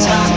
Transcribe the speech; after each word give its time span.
time. 0.00 0.31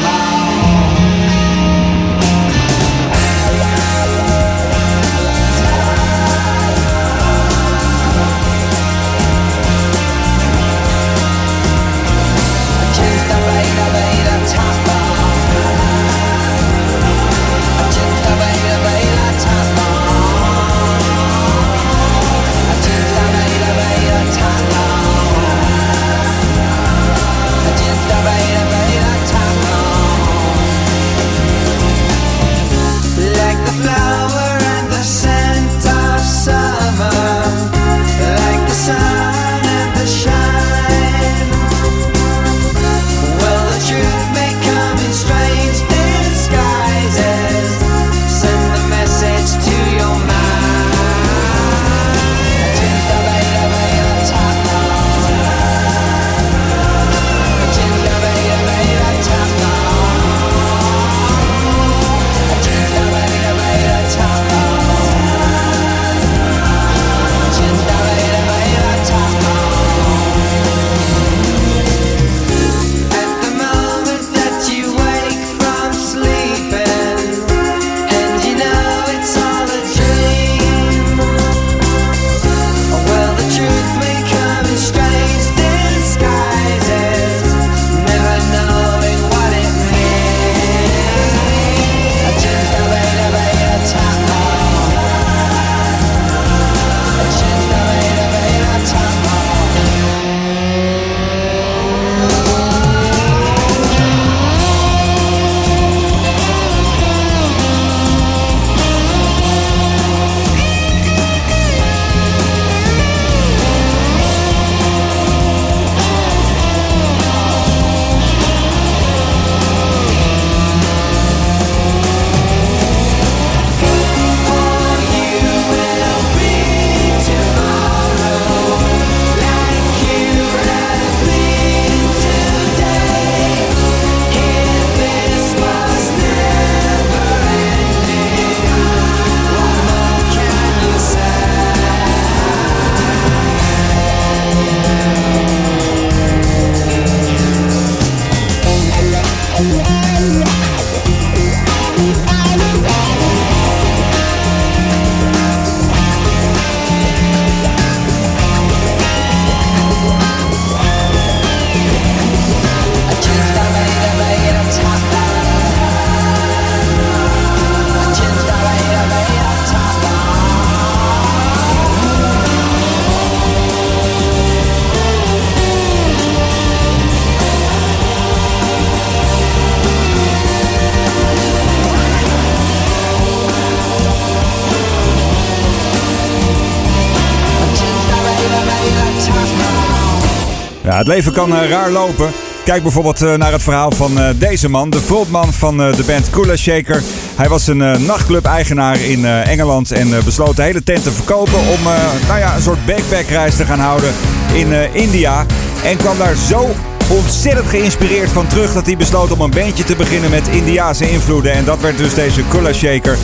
Het 191.06 191.14
leven 191.14 191.34
kan 191.34 191.52
uh, 191.52 191.70
raar 191.70 191.92
lopen. 191.92 192.32
Kijk 192.64 192.82
bijvoorbeeld 192.82 193.22
uh, 193.22 193.34
naar 193.34 193.52
het 193.52 193.64
verhaal 193.64 193.92
van 193.92 194.18
uh, 194.18 194.28
deze 194.36 194.70
man, 194.70 194.90
de 194.90 195.00
frontman 195.00 195.54
van 195.54 195.78
de 195.78 196.04
band 196.08 196.30
Kula 196.30 196.56
Shaker. 196.56 197.02
Hij 197.36 197.50
was 197.50 197.68
een 197.68 198.06
nachtclub-eigenaar 198.06 199.02
in 199.02 199.26
Engeland 199.26 199.92
en 199.92 200.10
besloot 200.26 200.56
de 200.56 200.62
hele 200.62 200.84
tent 200.84 201.04
te 201.04 201.12
verkopen 201.12 201.60
om 201.60 201.84
nou 202.28 202.40
ja, 202.40 202.56
een 202.56 202.62
soort 202.62 202.86
backpackreis 202.86 203.56
te 203.56 203.66
gaan 203.66 203.80
houden 203.80 204.14
in 204.54 204.94
India. 204.94 205.46
En 205.84 205.98
kwam 205.98 206.18
daar 206.18 206.36
zo 206.36 206.70
ontzettend 207.08 207.68
geïnspireerd 207.68 208.30
van 208.30 208.48
terug 208.48 208.74
dat 208.74 208.86
hij 208.86 208.98
besloot 208.98 209.32
om 209.32 209.42
een 209.42 209.50
bandje 209.50 209.84
te 209.84 209.96
beginnen 209.96 210.30
met 210.30 210.48
Indiase 210.48 211.12
invloeden. 211.12 211.54
En 211.54 211.66
dat 211.66 211.82
werd 211.82 211.98
dus 211.98 212.14
deze 212.14 212.42
Kula 212.50 212.74
Shaker. 212.74 213.18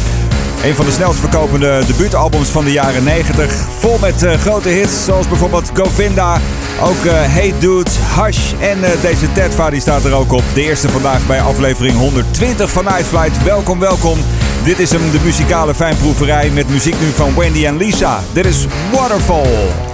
Een 0.63 0.75
van 0.75 0.85
de 0.85 0.91
snelst 0.91 1.19
verkopende 1.19 1.83
debuutalbums 1.87 2.49
van 2.49 2.63
de 2.65 2.71
jaren 2.71 3.03
90. 3.03 3.53
Vol 3.79 3.97
met 3.99 4.23
uh, 4.23 4.33
grote 4.33 4.69
hits 4.69 5.05
zoals 5.05 5.27
bijvoorbeeld 5.27 5.71
Govinda. 5.73 6.39
Ook 6.81 7.03
uh, 7.05 7.11
Hey 7.13 7.53
Dude, 7.59 7.89
Hush 8.19 8.53
en 8.59 8.77
uh, 8.79 8.89
deze 9.01 9.31
Tedva 9.31 9.69
die 9.69 9.81
staat 9.81 10.05
er 10.05 10.13
ook 10.13 10.31
op. 10.31 10.43
De 10.53 10.61
eerste 10.61 10.89
vandaag 10.89 11.27
bij 11.27 11.41
aflevering 11.41 11.97
120 11.97 12.71
van 12.71 12.83
Night 12.83 13.05
Flight. 13.05 13.43
Welkom, 13.43 13.79
welkom. 13.79 14.17
Dit 14.63 14.79
is 14.79 14.91
hem, 14.91 15.11
de 15.11 15.19
muzikale 15.23 15.75
fijnproeverij 15.75 16.49
met 16.49 16.69
muziek 16.69 16.99
nu 16.99 17.11
van 17.11 17.35
Wendy 17.35 17.65
en 17.65 17.77
Lisa. 17.77 18.19
Dit 18.33 18.45
is 18.45 18.65
Waterfall. 18.91 19.90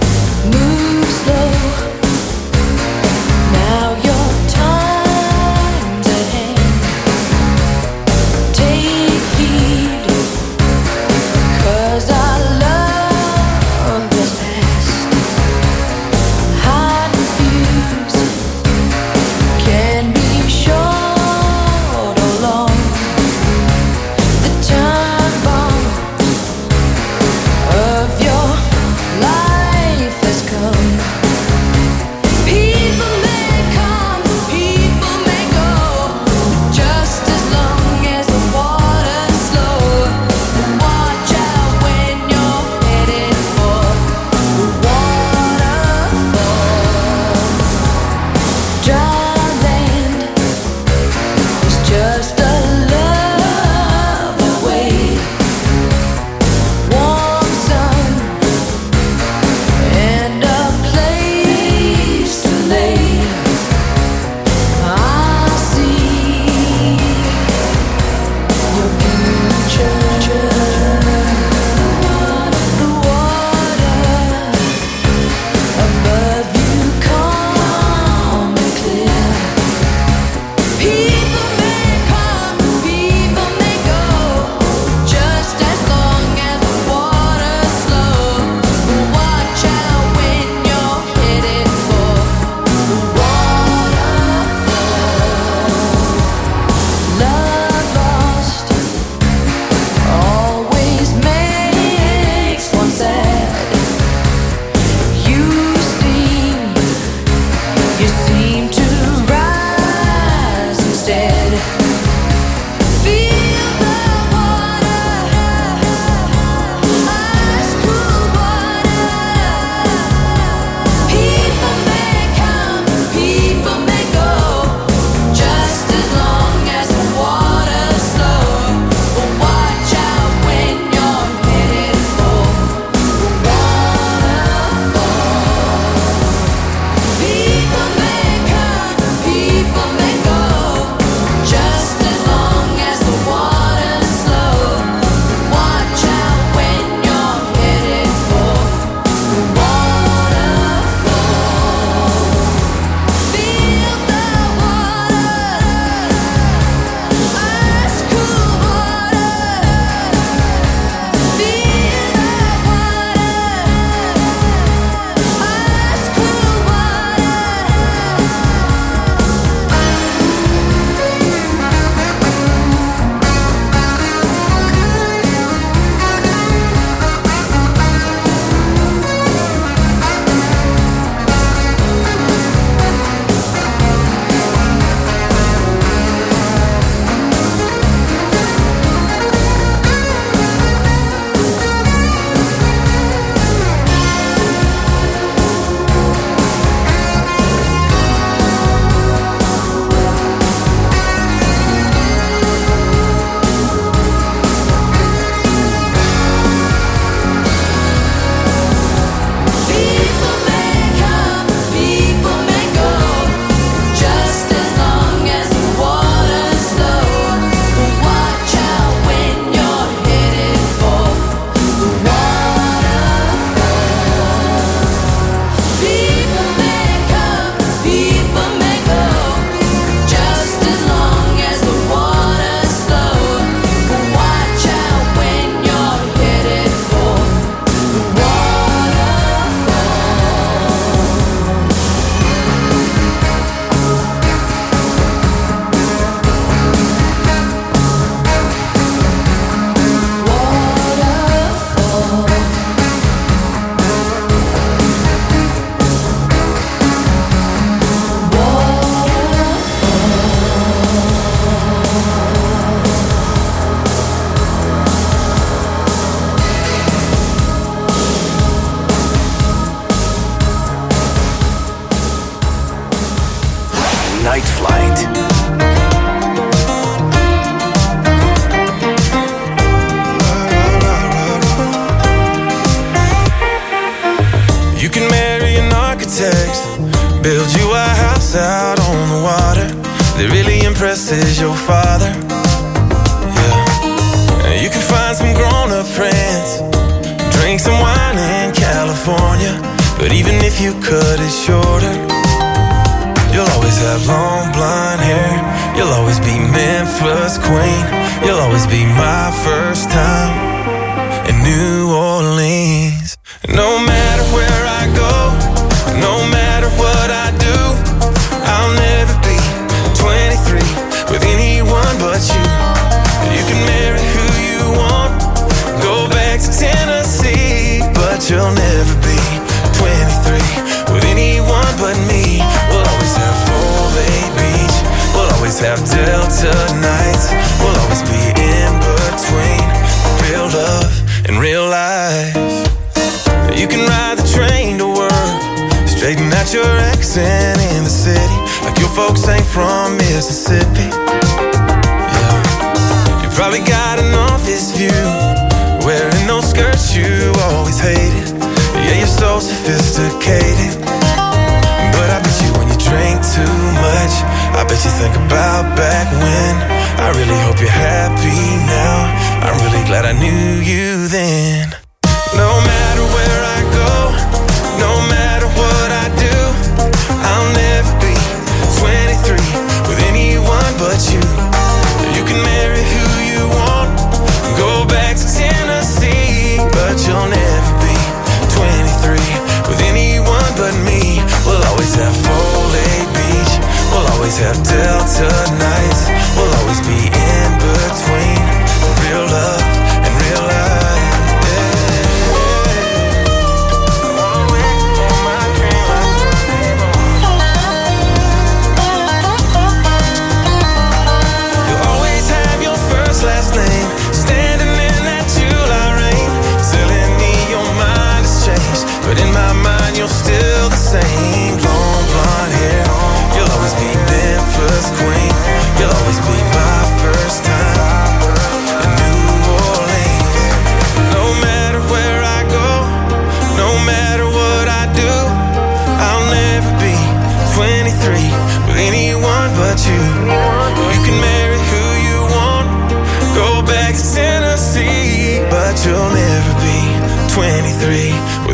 tonight 395.18 395.57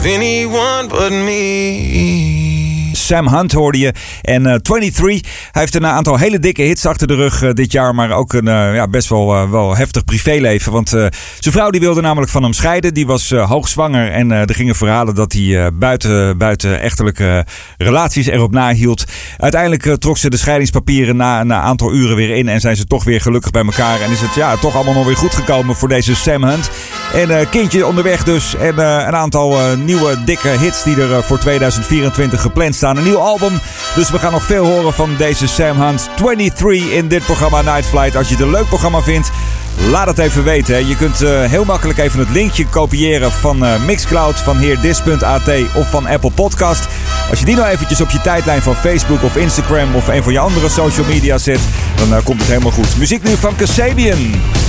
anyone 0.04 0.88
but 0.88 1.12
me. 1.12 2.92
Sam 2.94 3.26
Hunt 3.26 3.52
hoorde 3.52 3.78
je 3.78 3.92
En 4.24 4.46
eh, 4.46 4.52
uh, 4.52 4.58
23, 4.58 5.30
hij 5.52 5.62
heeft 5.62 5.74
een 5.74 5.86
aantal 5.86 6.18
hele 6.18 6.38
dikke 6.38 6.62
hits 6.62 6.86
achter 6.86 7.06
de 7.06 7.14
rug 7.14 7.42
eh, 7.42 7.50
dit 7.52 7.72
jaar. 7.72 7.94
Maar 7.94 8.10
ook 8.10 8.32
een 8.32 8.48
eh, 8.48 8.74
ja, 8.74 8.88
best 8.88 9.08
wel, 9.08 9.50
wel 9.50 9.76
heftig 9.76 10.04
privéleven. 10.04 10.72
Want 10.72 10.88
zijn 10.88 11.10
vrouw 11.40 11.70
die 11.70 11.80
wilde 11.80 12.00
namelijk 12.00 12.32
van 12.32 12.42
hem 12.42 12.52
scheiden. 12.52 12.94
Die 12.94 13.06
was 13.06 13.30
hoogzwanger. 13.30 14.10
En 14.10 14.30
er 14.30 14.54
gingen 14.54 14.74
verhalen 14.74 15.14
dat 15.14 15.32
hij 15.32 15.72
buiten, 15.72 16.38
buiten 16.38 16.80
echtelijke 16.80 17.46
relaties 17.78 18.26
erop 18.26 18.52
nahield. 18.52 19.04
Uiteindelijk 19.38 19.96
trok 19.98 20.18
ze 20.18 20.30
de 20.30 20.36
scheidingspapieren 20.36 21.16
na 21.16 21.40
een 21.40 21.52
aantal 21.52 21.92
uren 21.92 22.16
weer 22.16 22.36
in. 22.36 22.48
En 22.48 22.60
zijn 22.60 22.76
ze 22.76 22.86
toch 22.86 23.04
weer 23.04 23.20
gelukkig 23.20 23.50
bij 23.50 23.64
elkaar. 23.64 24.00
En 24.00 24.10
is 24.10 24.20
het 24.20 24.34
ja, 24.34 24.56
toch 24.56 24.74
allemaal 24.74 24.94
nog 24.94 25.06
weer 25.06 25.16
goed 25.16 25.34
gekomen 25.34 25.76
voor 25.76 25.88
deze 25.88 26.14
Sam 26.14 26.44
Hunt. 26.44 26.70
En 27.14 27.48
kindje 27.48 27.86
onderweg 27.86 28.24
dus. 28.24 28.56
En 28.56 28.78
een 28.78 29.16
aantal 29.16 29.76
nieuwe 29.76 30.24
dikke 30.24 30.48
hits 30.48 30.82
die 30.82 30.96
er 30.96 31.24
voor 31.24 31.38
2024 31.38 32.40
gepland 32.40 32.74
staan. 32.74 32.96
Een 32.96 33.04
nieuw 33.04 33.18
album. 33.18 33.60
Dus 33.94 34.10
we 34.14 34.20
gaan 34.20 34.32
nog 34.32 34.44
veel 34.44 34.64
horen 34.64 34.94
van 34.94 35.16
deze 35.16 35.46
Sam 35.48 35.80
Hunt 35.80 36.08
23 36.16 36.90
in 36.90 37.08
dit 37.08 37.24
programma 37.24 37.62
Night 37.62 37.86
Flight. 37.86 38.16
Als 38.16 38.28
je 38.28 38.34
het 38.34 38.42
een 38.42 38.50
leuk 38.50 38.68
programma 38.68 39.02
vindt, 39.02 39.30
laat 39.90 40.06
het 40.06 40.18
even 40.18 40.44
weten. 40.44 40.86
Je 40.86 40.96
kunt 40.96 41.22
eh, 41.22 41.44
heel 41.44 41.64
makkelijk 41.64 41.98
even 41.98 42.18
het 42.18 42.30
linkje 42.30 42.66
kopiëren 42.66 43.32
van 43.32 43.64
eh, 43.64 43.84
Mixcloud, 43.84 44.40
van 44.40 44.56
heerdis.at 44.56 45.50
of 45.74 45.90
van 45.90 46.06
Apple 46.06 46.30
Podcast. 46.30 46.88
Als 47.30 47.38
je 47.38 47.44
die 47.44 47.56
nou 47.56 47.68
eventjes 47.68 48.00
op 48.00 48.10
je 48.10 48.20
tijdlijn 48.20 48.62
van 48.62 48.74
Facebook 48.74 49.22
of 49.22 49.36
Instagram 49.36 49.94
of 49.94 50.08
een 50.08 50.22
van 50.22 50.32
je 50.32 50.38
andere 50.38 50.68
social 50.68 51.06
media 51.06 51.38
zet, 51.38 51.60
dan 51.96 52.14
eh, 52.14 52.24
komt 52.24 52.40
het 52.40 52.48
helemaal 52.48 52.72
goed. 52.72 52.96
Muziek 52.96 53.22
nu 53.22 53.36
van 53.36 53.56
Kasabian. 53.56 54.63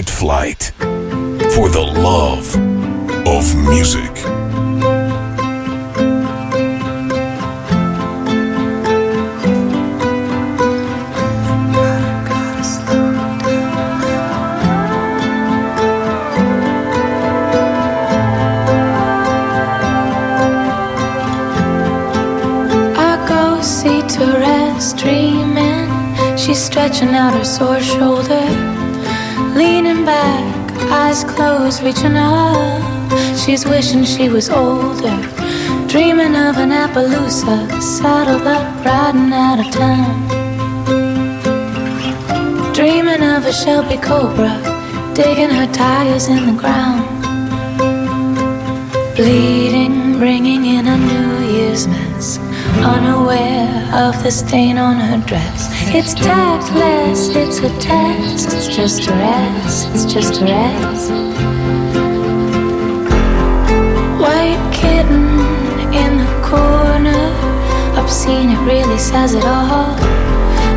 Night 0.00 0.08
Flight. 0.08 0.72
For 1.54 1.68
the 1.68 1.82
love 1.82 2.56
of 3.26 3.44
music. 3.68 4.10
I 22.96 23.26
go 23.28 23.60
see 23.60 24.00
Therese 24.08 24.94
dreaming. 24.94 25.90
She's 26.38 26.58
stretching 26.58 27.10
out 27.10 27.34
her 27.34 27.44
sore 27.44 27.80
shoulder, 27.80 28.46
leaning 29.56 30.04
back, 30.04 30.72
eyes 30.90 31.24
closed, 31.24 31.82
reaching 31.82 32.16
up. 32.16 32.82
She's 33.36 33.64
wishing 33.66 34.04
she 34.04 34.28
was 34.28 34.48
older, 34.50 35.16
dreaming 35.88 36.36
of 36.36 36.58
an 36.58 36.70
Appaloosa, 36.70 37.80
saddled 37.80 38.46
up, 38.46 38.84
riding 38.84 39.32
out 39.32 39.58
of 39.60 39.70
town. 39.72 40.28
Dreaming 42.72 43.22
of 43.22 43.44
a 43.46 43.52
Shelby 43.52 43.96
Cobra, 43.96 44.54
digging 45.14 45.50
her 45.50 45.70
tires 45.72 46.28
in 46.28 46.46
the 46.46 46.60
ground. 46.60 47.06
Bleeding, 49.16 50.18
bringing 50.18 50.64
in 50.64 50.86
a 50.86 50.96
New 50.96 51.52
Year's 51.52 51.86
mess. 51.86 52.38
Unaware 52.78 53.90
of 53.92 54.22
the 54.22 54.30
stain 54.30 54.78
on 54.78 54.96
her 54.96 55.18
dress. 55.26 55.79
It's 55.92 56.14
tactless, 56.14 57.34
it's 57.34 57.58
a 57.58 57.68
test. 57.80 58.54
It's 58.54 58.68
just 58.68 59.08
a 59.08 59.12
rest, 59.12 59.88
it's 59.90 60.04
just 60.04 60.40
a 60.40 60.44
rest. 60.44 61.10
White 64.22 64.62
kitten 64.72 65.26
in 65.92 66.18
the 66.18 66.30
corner. 66.46 67.34
Obscene, 67.98 68.50
it 68.50 68.60
really 68.60 68.98
says 68.98 69.34
it 69.34 69.44
all. 69.44 69.96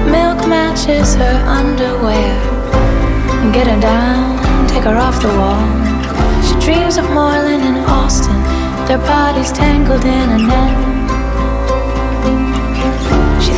Milk 0.10 0.47
matches 0.47 1.13
her 1.13 1.45
underwear. 1.47 2.34
Get 3.54 3.67
her 3.67 3.80
down, 3.80 4.67
take 4.67 4.84
her 4.84 4.97
off 4.97 5.21
the 5.21 5.28
wall. 5.28 5.62
She 6.41 6.56
dreams 6.65 6.97
of 6.97 7.06
Moreland 7.12 7.62
and 7.62 7.78
Austin, 7.86 8.41
their 8.88 8.97
bodies 8.97 9.52
tangled 9.52 10.06
in 10.06 10.30
a 10.32 10.38
net. 10.39 10.92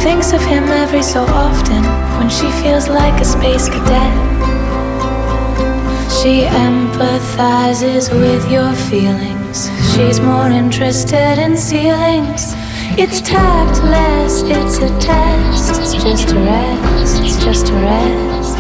Thinks 0.06 0.34
of 0.34 0.42
him 0.46 0.66
every 0.66 1.02
so 1.02 1.24
often 1.24 1.84
when 2.20 2.30
she 2.30 2.48
feels 2.62 2.88
like 2.88 3.20
a 3.20 3.26
space 3.26 3.68
cadet. 3.68 4.16
She 6.22 6.44
empathizes 6.46 8.14
with 8.14 8.52
your 8.52 8.72
feelings. 8.88 9.68
She's 9.96 10.20
more 10.20 10.48
interested 10.48 11.40
in 11.40 11.58
ceilings. 11.58 12.54
It's 13.02 13.20
tactless, 13.20 14.44
it's 14.46 14.78
a 14.78 14.90
test. 15.00 15.82
It's 15.82 15.96
just 15.96 16.30
a 16.34 16.36
rest, 16.36 17.22
it's 17.24 17.44
just 17.44 17.70
a 17.70 17.74
rest. 17.74 18.58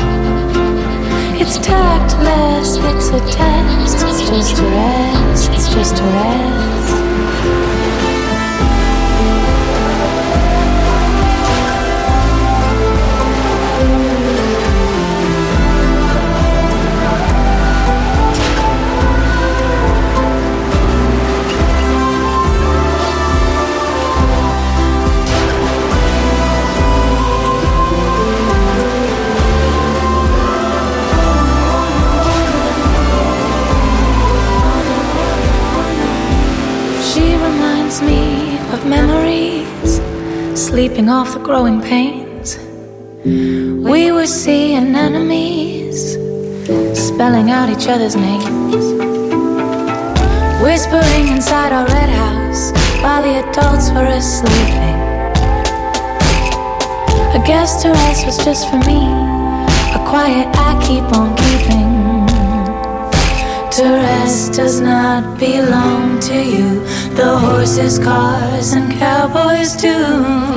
It's 1.40 1.60
tactless, 1.60 2.78
it's 2.90 3.10
a 3.10 3.20
test. 3.32 3.98
It's 4.04 4.30
just 4.32 4.58
a 4.58 4.64
rest, 4.64 5.52
it's 5.52 5.70
just 5.72 6.00
a 6.00 6.04
rest. 6.06 6.85
Sleeping 40.96 41.10
off 41.10 41.34
the 41.34 41.40
growing 41.40 41.82
pains. 41.82 42.58
We 43.26 44.14
were 44.14 44.28
seeing 44.28 44.96
enemies, 44.96 46.14
spelling 46.94 47.52
out 47.52 47.70
each 47.70 47.90
other's 47.90 48.16
names. 48.16 48.86
Whispering 50.64 51.28
inside 51.36 51.74
our 51.74 51.86
red 51.88 52.10
house 52.10 52.72
while 53.04 53.22
the 53.22 53.44
adults 53.44 53.90
were 53.92 54.08
asleeping. 54.08 55.00
A 57.36 57.44
guest 57.46 57.82
to 57.82 57.90
us 57.90 58.26
was 58.26 58.38
just 58.38 58.70
for 58.70 58.78
me, 58.90 59.02
a 59.98 60.02
quiet 60.08 60.48
I 60.56 60.80
keep 60.88 61.04
on 61.18 61.36
keeping. 61.36 61.85
To 63.76 63.84
rest 63.84 64.54
does 64.54 64.80
not 64.80 65.38
belong 65.38 66.18
to 66.22 66.34
you. 66.34 66.80
The 67.14 67.38
horses, 67.38 68.00
cars, 68.00 68.72
and 68.72 68.90
cowboys 68.94 69.76
do. 69.76 69.92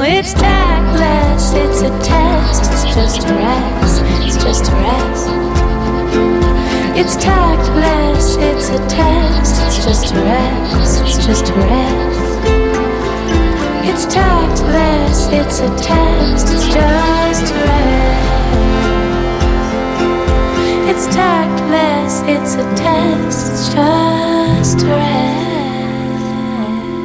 It's 0.03 0.35
tactless, 0.35 1.53
it's 1.53 1.81
a 1.81 1.91
test. 1.99 2.71
It's 2.71 2.95
just 2.95 3.29
a 3.29 3.35
rest, 3.35 4.03
it's 4.23 4.37
just 4.37 4.71
a 4.71 4.77
rest. 4.77 5.27
It's 6.97 7.17
tactless, 7.17 8.37
it's 8.37 8.69
a 8.69 8.79
test. 8.87 9.67
It's 9.67 9.85
just 9.85 10.15
a 10.15 10.23
rest, 10.23 11.03
it's 11.03 11.27
just 11.27 11.49
a 11.49 11.55
rest. 11.55 12.45
It's 13.83 14.05
tactless, 14.15 15.27
it's 15.33 15.59
a 15.59 15.69
test. 15.83 16.55
It's 16.55 16.67
just 16.67 17.53
a 17.53 17.67
rest. 17.67 18.88
It's 21.01 21.15
tactless, 21.15 22.23
it's 22.23 22.55
a 22.57 22.75
test, 22.75 23.53
it's 23.53 23.73
just 23.73 24.83
a 24.83 24.87
rest. 24.87 25.48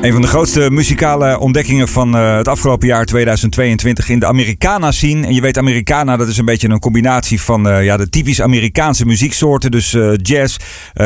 Een 0.04 0.12
van 0.12 0.22
de 0.22 0.28
grootste 0.28 0.72
muzikale 0.72 1.40
ontdekkingen 1.40 1.88
van 1.88 2.16
eh, 2.16 2.36
het 2.36 2.48
afgelopen 2.48 2.88
jaar 2.88 3.06
2022 3.06 4.10
in 4.10 4.20
de 4.20 4.26
Americana 4.26 4.92
scene. 4.92 5.28
En 5.28 5.34
je 5.34 5.42
weet, 5.42 5.58
Americana 5.58 6.18
dat 6.18 6.28
is 6.28 6.38
een 6.38 6.46
beetje 6.46 6.70
een 6.70 6.80
combinatie 6.80 7.42
van 7.42 7.70
eh, 7.70 7.84
ja, 7.84 7.98
de 7.98 8.10
typisch 8.10 8.42
Amerikaanse 8.42 9.06
muzieksoorten. 9.06 9.72
Dus 9.72 9.94
eh, 9.94 10.12
jazz, 10.16 10.58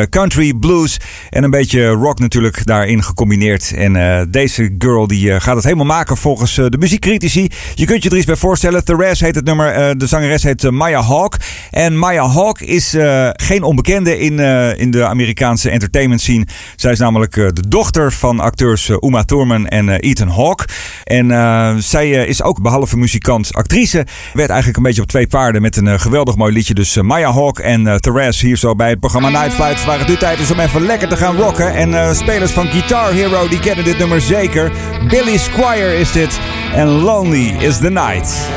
country, 0.09 0.53
blues 0.53 0.99
en 1.29 1.43
een 1.43 1.49
beetje 1.49 1.87
rock 1.87 2.19
natuurlijk 2.19 2.65
daarin 2.65 3.03
gecombineerd. 3.03 3.73
En 3.75 4.27
deze 4.31 4.75
girl 4.77 5.07
die 5.07 5.39
gaat 5.39 5.55
het 5.55 5.63
helemaal 5.63 5.85
maken 5.85 6.17
volgens 6.17 6.55
de 6.55 6.77
muziekcritici. 6.79 7.47
Je 7.75 7.85
kunt 7.85 8.03
je 8.03 8.09
er 8.09 8.17
iets 8.17 8.25
bij 8.25 8.35
voorstellen. 8.35 8.85
Therese 8.85 9.25
heet 9.25 9.35
het 9.35 9.45
nummer. 9.45 9.97
de 9.97 10.07
zangeres 10.07 10.43
heet 10.43 10.71
Maya 10.71 11.01
Hawk. 11.01 11.35
En 11.71 11.97
Maya 11.97 12.27
Hawk 12.27 12.59
is 12.59 12.95
geen 13.33 13.63
onbekende 13.63 14.19
in, 14.19 14.39
in 14.77 14.91
de 14.91 15.05
Amerikaanse 15.05 15.69
entertainment 15.69 16.21
scene. 16.21 16.47
Zij 16.75 16.91
is 16.91 16.99
namelijk 16.99 17.33
de 17.33 17.67
dochter 17.67 18.11
van 18.11 18.39
acteurs 18.39 18.86
eh, 18.89 18.97
Uma 18.99 19.23
Thurman 19.23 19.67
en 19.67 19.89
eh, 19.89 20.09
Ethan 20.09 20.29
Hawke. 20.29 20.65
En 21.03 21.31
eh, 21.31 21.75
zij 21.77 22.09
is 22.09 22.43
ook 22.43 22.61
behalve 22.61 22.97
muzikant 22.97 23.53
actrice. 23.53 24.05
Werd 24.33 24.49
eigenlijk 24.49 24.77
een 24.77 24.83
beetje 24.83 25.01
op 25.01 25.07
twee 25.07 25.27
paarden 25.27 25.61
met 25.61 25.77
een 25.77 25.99
geweldig 25.99 26.35
mooi 26.35 26.53
liedje. 26.53 26.73
Dus 26.73 27.01
Maya 27.01 27.33
Hawke 27.33 27.63
en 27.63 28.01
Therese 28.01 28.45
hier 28.45 28.57
zo 28.57 28.75
bij 28.75 28.89
het 28.89 28.99
programma 28.99 29.29
Night 29.29 29.53
Flight. 29.53 29.85
Waar 29.85 29.99
het 29.99 30.07
nu 30.07 30.17
tijd 30.17 30.39
is 30.39 30.51
om 30.51 30.59
even 30.59 30.85
lekker 30.85 31.07
te 31.07 31.17
gaan 31.17 31.35
rocken. 31.35 31.73
En 31.73 32.15
spelers 32.15 32.51
van 32.51 32.67
Guitar 32.67 33.11
Hero 33.11 33.47
die 33.47 33.59
kennen 33.59 33.85
dit 33.85 33.97
nummer 33.97 34.21
zeker. 34.21 34.71
Billy 35.09 35.37
Squire 35.37 35.99
is 35.99 36.11
dit. 36.11 36.39
En 36.73 36.87
Lonely 36.87 37.55
is 37.59 37.77
the 37.77 37.89
Night. 37.89 38.47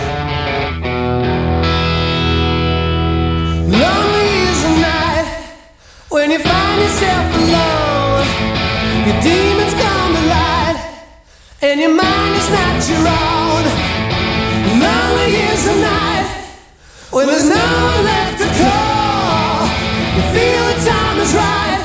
Lonely 3.67 4.31
is 4.51 4.63
the 4.63 4.75
night 4.81 5.27
when 6.09 6.31
you 6.31 6.39
find 6.39 6.81
yourself 6.81 7.35
alone. 7.35 8.27
Your 9.07 9.21
demons 9.23 9.80
and 11.63 11.79
your 11.79 11.95
mind 11.95 12.37
is 12.37 12.49
not 12.51 12.89
your 12.89 13.07
own. 13.07 13.65
Lonely 14.81 15.37
is 15.53 15.65
the 15.65 15.77
night 15.81 16.27
when 17.11 17.27
there's 17.27 17.49
no 17.49 17.55
one 17.55 18.05
left 18.05 18.39
to 18.39 18.49
call. 18.63 19.69
You 20.17 20.23
feel 20.33 20.65
the 20.71 20.77
time 20.89 21.19
is 21.19 21.35
right, 21.35 21.85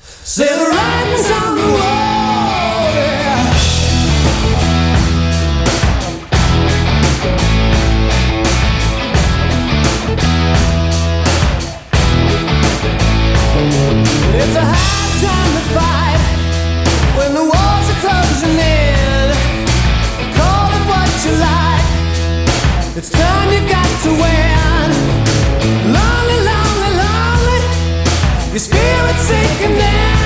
say 0.00 0.48
the 0.48 0.66
writing's 0.70 1.30
on 1.30 1.54
the 1.56 1.68
wall. 1.72 2.02
It's 14.34 14.56
a 14.56 14.64
hard 14.64 15.12
time 15.22 15.52
to 15.54 15.62
fight 15.74 16.21
It's 22.94 23.08
time 23.08 23.48
you 23.50 23.66
got 23.70 23.88
to 24.04 24.10
wear. 24.20 24.52
Lonely, 25.96 26.40
lonely, 26.50 26.90
lonely. 27.00 27.60
Your 28.50 28.58
spirit's 28.58 29.22
sinking 29.22 29.78
down. 29.78 30.22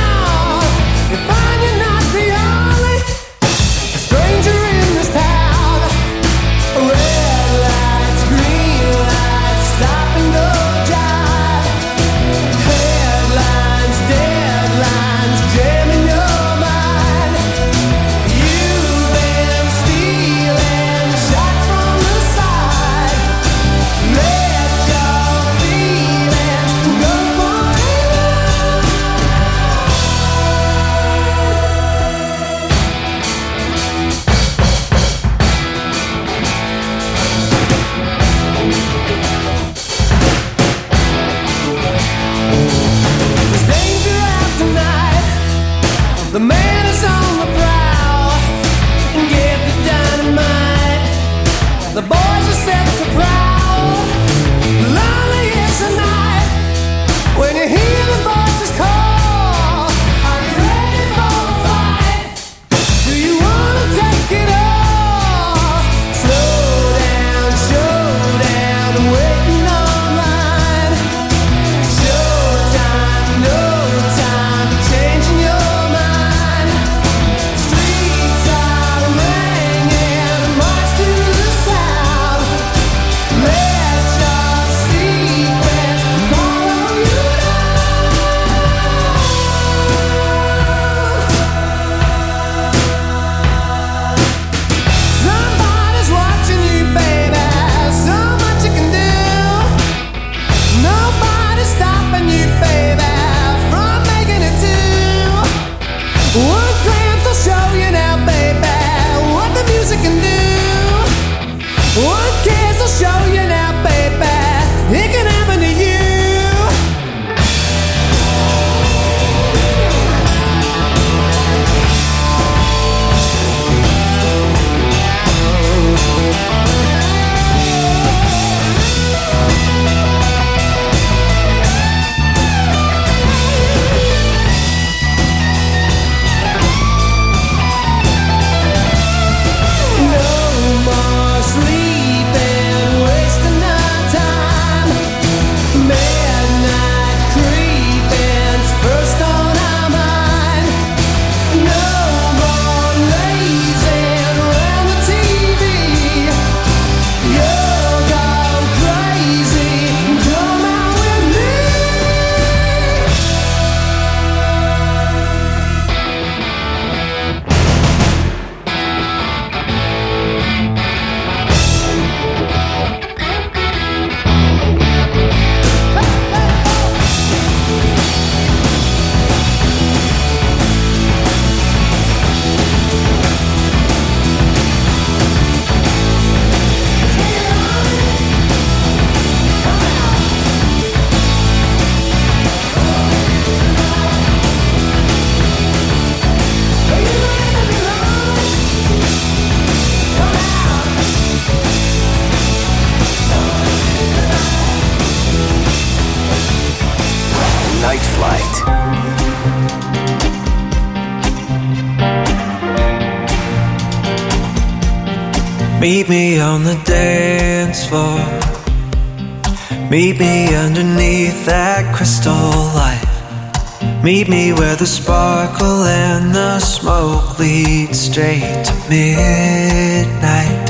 Where 224.77 224.83
the 224.83 224.93
sparkle 224.93 225.85
and 225.85 226.35
the 226.35 226.59
smoke 226.59 227.39
lead 227.39 227.97
straight 227.97 228.63
to 228.67 228.75
midnight. 228.91 230.69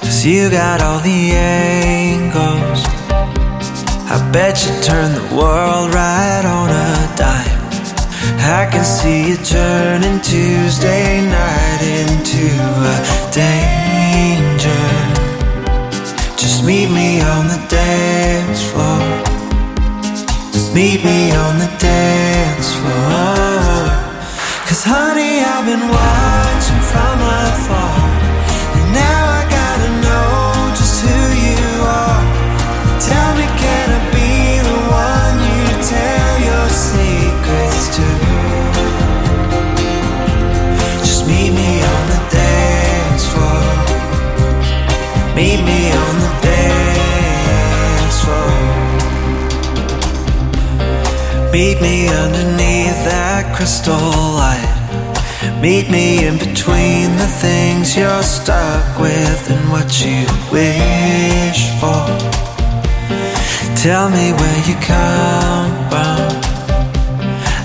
Cause 0.00 0.24
you 0.24 0.48
got 0.48 0.80
all 0.80 1.00
the 1.00 1.32
angles. 1.32 2.84
I 4.14 4.30
bet 4.32 4.64
you 4.64 4.80
turn 4.80 5.12
the 5.12 5.34
world 5.34 5.92
right 5.92 6.44
on 6.46 6.70
a 6.70 7.16
dime. 7.16 7.66
I 8.46 8.68
can 8.70 8.84
see 8.84 9.30
you 9.30 9.36
turning 9.38 10.20
Tuesday 10.20 11.20
night 11.28 11.82
into 11.82 12.46
a 12.94 12.98
danger. 13.34 14.84
Just 16.36 16.62
meet 16.62 16.88
me 16.92 17.20
on 17.22 17.48
the 17.48 17.58
dance 17.68 18.62
floor. 18.70 19.27
Meet 20.78 21.04
me 21.04 21.32
on 21.32 21.58
the 21.58 21.66
dance 21.76 22.72
floor. 22.76 23.34
Cause 24.68 24.84
honey, 24.84 25.40
I've 25.42 25.66
been 25.66 25.88
watching 25.90 26.80
from 26.90 27.18
afar. 27.20 27.97
Meet 51.58 51.82
me 51.82 52.06
underneath 52.06 53.02
that 53.10 53.50
crystal 53.52 53.98
light. 54.38 54.70
Meet 55.60 55.90
me 55.90 56.24
in 56.24 56.38
between 56.38 57.10
the 57.18 57.26
things 57.42 57.96
you're 57.96 58.22
stuck 58.22 58.86
with 58.96 59.42
and 59.50 59.64
what 59.66 59.90
you 59.98 60.22
wish 60.54 61.66
for. 61.82 62.06
Tell 63.74 64.06
me 64.06 64.30
where 64.38 64.60
you 64.70 64.76
come 64.86 65.74
from. 65.90 66.30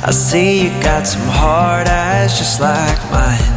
I 0.01 0.12
see 0.12 0.63
you 0.63 0.69
got 0.82 1.06
some 1.06 1.29
hard 1.29 1.88
eyes 1.88 2.36
just 2.36 2.60
like 2.60 2.97
mine. 3.13 3.53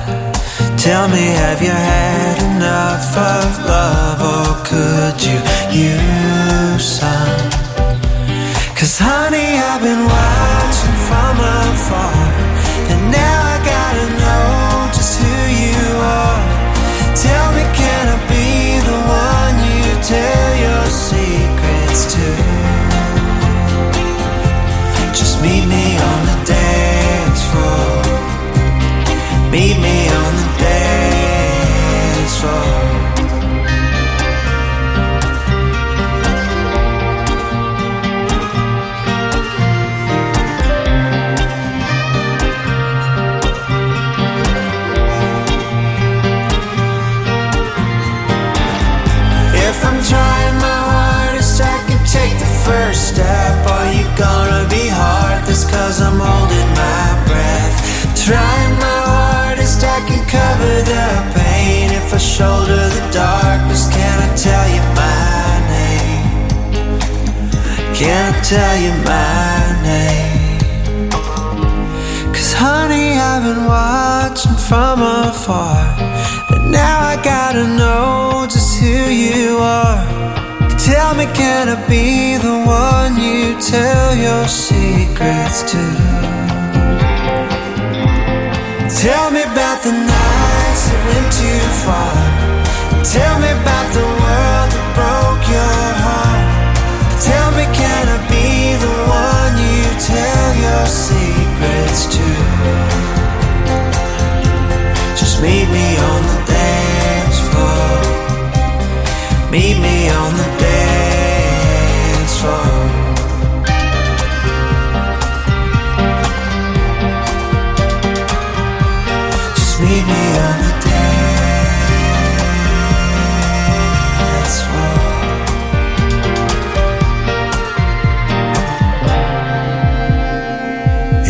Tell 0.77 1.09
me, 1.09 1.33
have 1.45 1.63
you 1.63 1.73
had 1.73 2.37
enough 2.53 3.09
of 3.17 3.49
love 3.65 4.21
or 4.21 4.53
could 4.69 5.17
you? 5.25 5.41
you 5.73 6.06
Cause 8.77 8.99
honey, 8.99 9.57
I've 9.57 9.81
been 9.81 10.05
watching 10.05 10.97
from 11.09 11.41
afar, 11.41 12.13
and 12.93 13.11
now 13.11 13.39
I 13.55 13.57
gotta 13.65 14.07
know 14.21 14.93
just 14.93 15.17
who 15.19 15.33
you 15.65 15.81
are. 15.97 16.45
Tell 17.17 17.49
me, 17.57 17.65
can 17.73 18.05
I 18.13 18.19
be 18.29 18.77
the 18.85 18.99
one 19.25 19.57
you 19.65 19.89
tell 20.05 20.51
your 20.61 20.85
secrets 20.93 22.05
to? 22.13 22.29
Just 25.17 25.41
meet 25.41 25.65
me 25.65 25.97
on 25.97 26.21
the 26.27 26.36
tell 68.49 68.77
you 68.79 68.93
my 69.03 69.83
name? 69.83 71.11
Cause 72.33 72.53
honey, 72.53 73.19
I've 73.19 73.43
been 73.43 73.65
watching 73.67 74.55
from 74.69 75.03
afar. 75.03 75.83
And 76.55 76.71
now 76.71 77.01
I 77.01 77.17
gotta 77.25 77.67
know 77.67 78.47
just 78.49 78.79
who 78.79 79.11
you 79.11 79.59
are. 79.59 79.99
Tell 80.79 81.17
me, 81.17 81.27
can 81.35 81.69
I 81.71 81.79
be 81.89 82.37
the 82.39 82.57
one 82.63 83.19
you 83.19 83.59
tell 83.61 84.15
your 84.15 84.47
secrets 84.47 85.63
to? 85.73 85.83
Tell 89.03 89.31
me 89.33 89.43
about 89.43 89.83
the 89.83 89.91
nights 89.91 90.83
that 90.87 91.01
went 91.09 91.31
too 91.43 91.63
far. 91.83 92.15
Tell 93.03 93.37
me 93.43 93.51
about 93.51 93.89
the 93.93 94.07
world 94.23 94.69
that 94.75 94.87
broke 94.95 95.26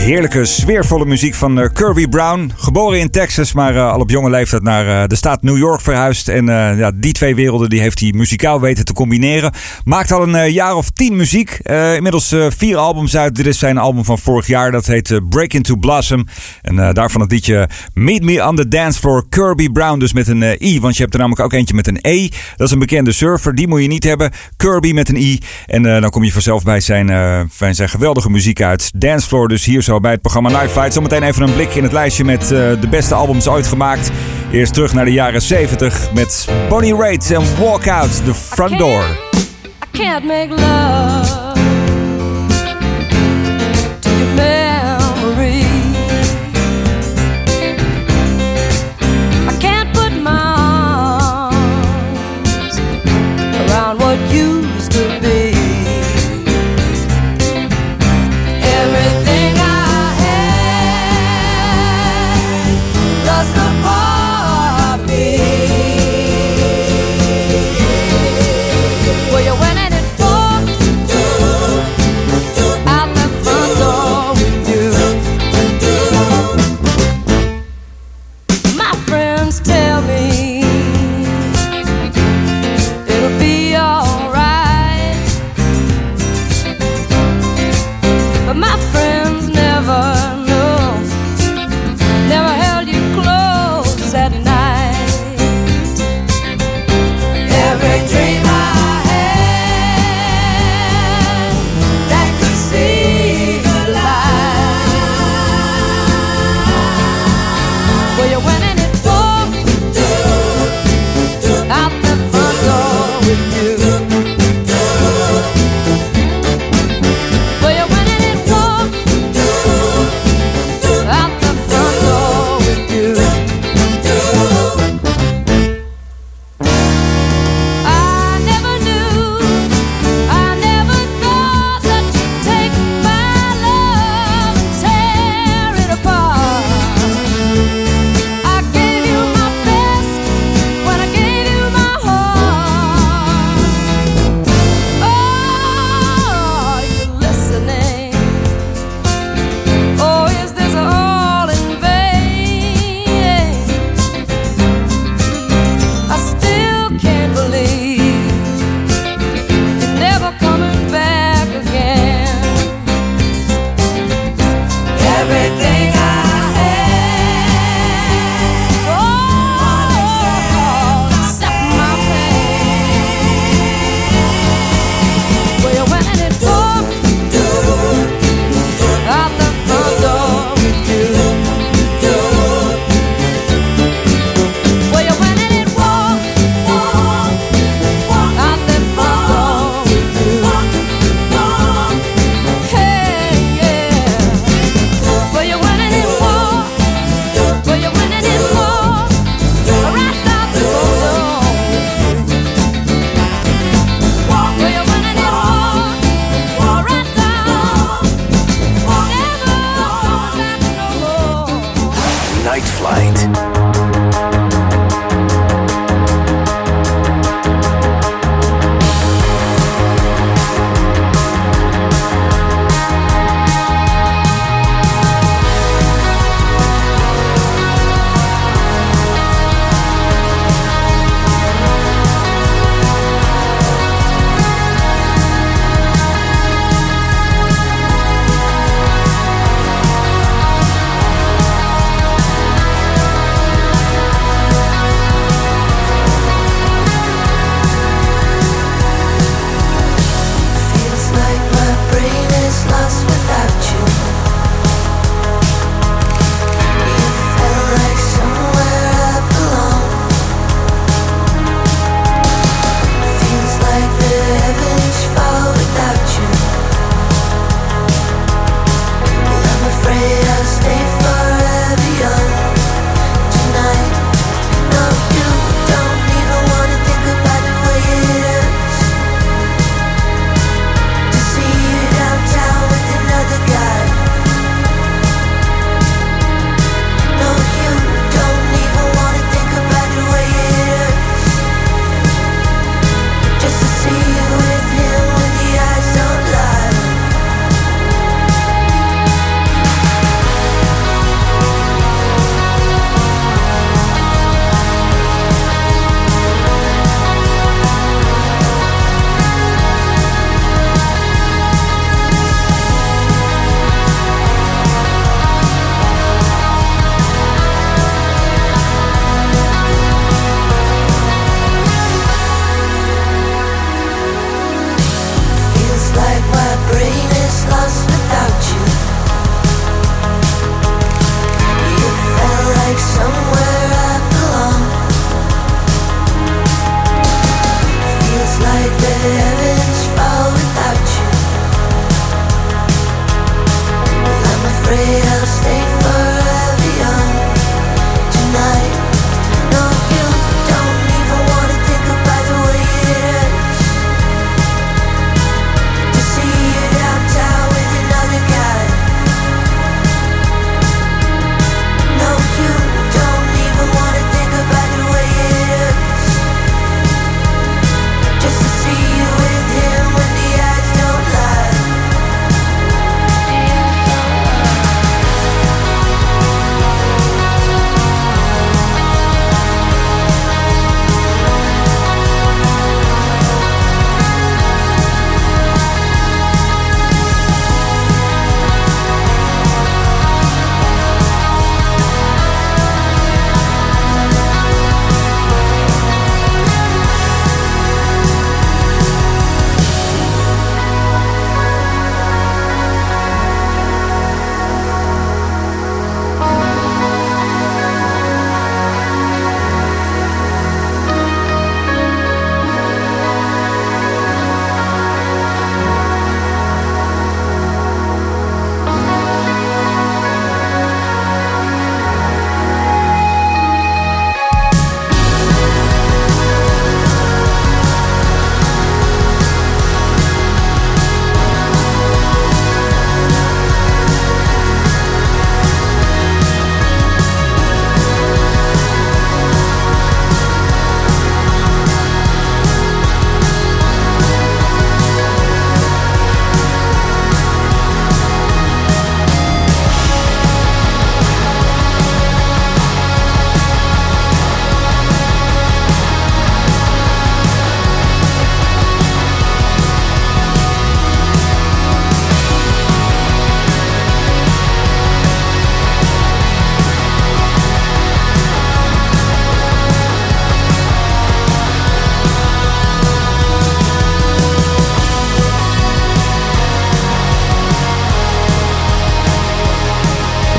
Heerlijke, 0.07 0.45
sfeervolle 0.45 1.07
muziek 1.07 1.35
van 1.35 1.61
eh, 1.61 1.69
Kirby 1.73 2.07
Brown. 2.09 2.53
Geboren 2.57 2.99
in 2.99 3.11
Texas, 3.11 3.53
maar 3.53 3.77
eh, 3.77 3.93
al 3.93 4.01
op 4.01 4.11
jonge 4.11 4.31
leeftijd 4.31 4.63
naar 4.63 5.03
eh, 5.03 5.09
de 5.09 5.15
staat 5.17 5.43
New 5.43 5.59
York 5.59 5.81
verhuisd. 5.81 6.29
En 6.29 6.47
ja, 6.77 6.93
die 6.95 7.13
twee 7.13 7.35
werelden 7.35 7.69
die 7.69 7.81
heeft 7.81 8.01
hij 8.01 8.13
muzikaal 8.13 8.61
weten 8.61 8.85
te 8.85 8.93
combineren. 8.93 9.53
Maakt 9.85 10.13
al 10.13 10.23
een 10.23 10.53
jaar 10.53 10.75
of 10.75 10.91
tien 10.91 11.17
muziek. 11.17 11.59
Inmiddels 11.95 12.35
vier 12.49 12.77
albums 12.77 13.17
uit. 13.17 13.35
Dit 13.35 13.47
is 13.47 13.59
zijn 13.59 13.79
album 13.79 14.05
van 14.05 14.19
vorig 14.19 14.47
jaar. 14.47 14.71
Dat 14.71 14.87
heet 14.87 15.21
Break 15.29 15.53
Into 15.53 15.77
Blossom. 15.77 16.27
En 16.63 16.77
daarvan 16.95 17.21
het 17.21 17.31
liedje 17.31 17.69
Meet 17.95 18.23
Me 18.23 18.49
on 18.49 18.57
the 18.57 18.69
Dance 18.69 18.99
Floor. 18.99 19.27
Kirby 19.29 19.69
Brown 19.69 19.99
dus 19.99 20.13
met 20.13 20.29
een 20.29 20.43
I. 20.61 20.81
Want 20.81 20.97
je 20.97 21.03
hebt 21.03 21.15
er 21.15 21.21
namelijk 21.21 21.45
ook 21.45 21.53
eentje 21.53 21.75
met 21.75 21.87
een 21.87 21.99
E. 22.01 22.29
Dat 22.57 22.67
is 22.67 22.73
een 22.73 22.79
bekende 22.79 23.13
surfer. 23.13 23.55
Die 23.55 23.69
moet 23.69 23.83
je 23.83 23.89
niet 23.89 24.05
hebben. 24.05 24.31
Kirby 24.57 24.93
met 24.93 25.09
een 25.09 25.17
I. 25.17 25.41
En 25.67 25.83
dan 25.83 26.11
kom 26.11 26.25
je 26.25 26.33
vanzelf 26.33 26.63
bij 26.63 26.81
zijn, 26.81 27.09
zijn 27.71 27.89
geweldige 27.89 28.31
muziek 28.31 28.63
uit. 28.63 28.91
Dance 29.01 29.27
Floor 29.27 29.49
dus 29.49 29.65
hier 29.65 29.83
zo 29.83 29.96
bij 30.01 30.11
het 30.11 30.21
programma 30.21 30.49
Night 30.49 30.71
Fight. 30.71 30.93
Zometeen 30.93 31.23
even 31.23 31.43
een 31.43 31.55
blik 31.55 31.75
in 31.75 31.83
het 31.83 31.93
lijstje 31.93 32.25
met 32.25 32.43
eh, 32.43 32.49
de 32.81 32.89
beste 32.91 33.15
albums 33.15 33.49
ooit 33.49 33.67
gemaakt. 33.67 34.11
Eerst 34.51 34.73
terug 34.73 34.93
naar 34.93 35.05
de 35.05 35.13
jaren 35.13 35.43
70 35.43 36.13
met 36.13 36.49
Bonnie 36.69 36.97
Raitt 36.97 37.31
en 37.31 37.43
Walk 37.61 37.89
Out 37.89 38.25
the 38.25 38.35
Front 38.35 38.79
Door. 38.79 39.05
I 39.05 39.99
can't 39.99 40.25
make 40.25 40.49
love 40.49 41.46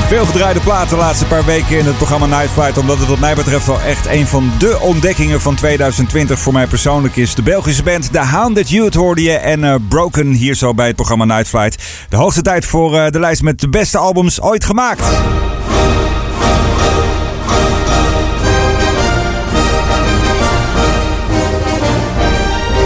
Veel 0.08 0.26
gedraaide 0.26 0.60
platen 0.60 0.88
de 0.88 0.96
laatste 0.96 1.26
paar 1.26 1.44
weken 1.44 1.78
in 1.78 1.84
het 1.84 1.96
programma 1.96 2.26
Night 2.26 2.50
Flight. 2.50 2.78
Omdat 2.78 2.98
het 2.98 3.08
wat 3.08 3.18
mij 3.18 3.34
betreft 3.34 3.66
wel 3.66 3.80
echt 3.80 4.06
een 4.06 4.26
van 4.26 4.52
de 4.58 4.78
ontdekkingen 4.80 5.40
van 5.40 5.54
2020 5.54 6.38
voor 6.38 6.52
mij 6.52 6.66
persoonlijk 6.66 7.16
is. 7.16 7.34
De 7.34 7.42
Belgische 7.42 7.82
band 7.82 8.12
The 8.12 8.18
Hounded 8.18 8.70
Youth 8.70 8.94
hoorde 8.94 9.22
je 9.22 9.32
en 9.32 9.60
uh, 9.60 9.74
Broken 9.88 10.26
hier 10.26 10.54
zo 10.54 10.74
bij 10.74 10.86
het 10.86 10.96
programma 10.96 11.24
Night 11.24 11.48
Flight. 11.48 11.82
De 12.08 12.16
hoogste 12.16 12.42
tijd 12.42 12.66
voor 12.66 12.94
uh, 12.94 13.06
de 13.10 13.18
lijst 13.18 13.42
met 13.42 13.60
de 13.60 13.68
beste 13.68 13.98
albums 13.98 14.40
ooit 14.40 14.64
gemaakt. 14.64 15.04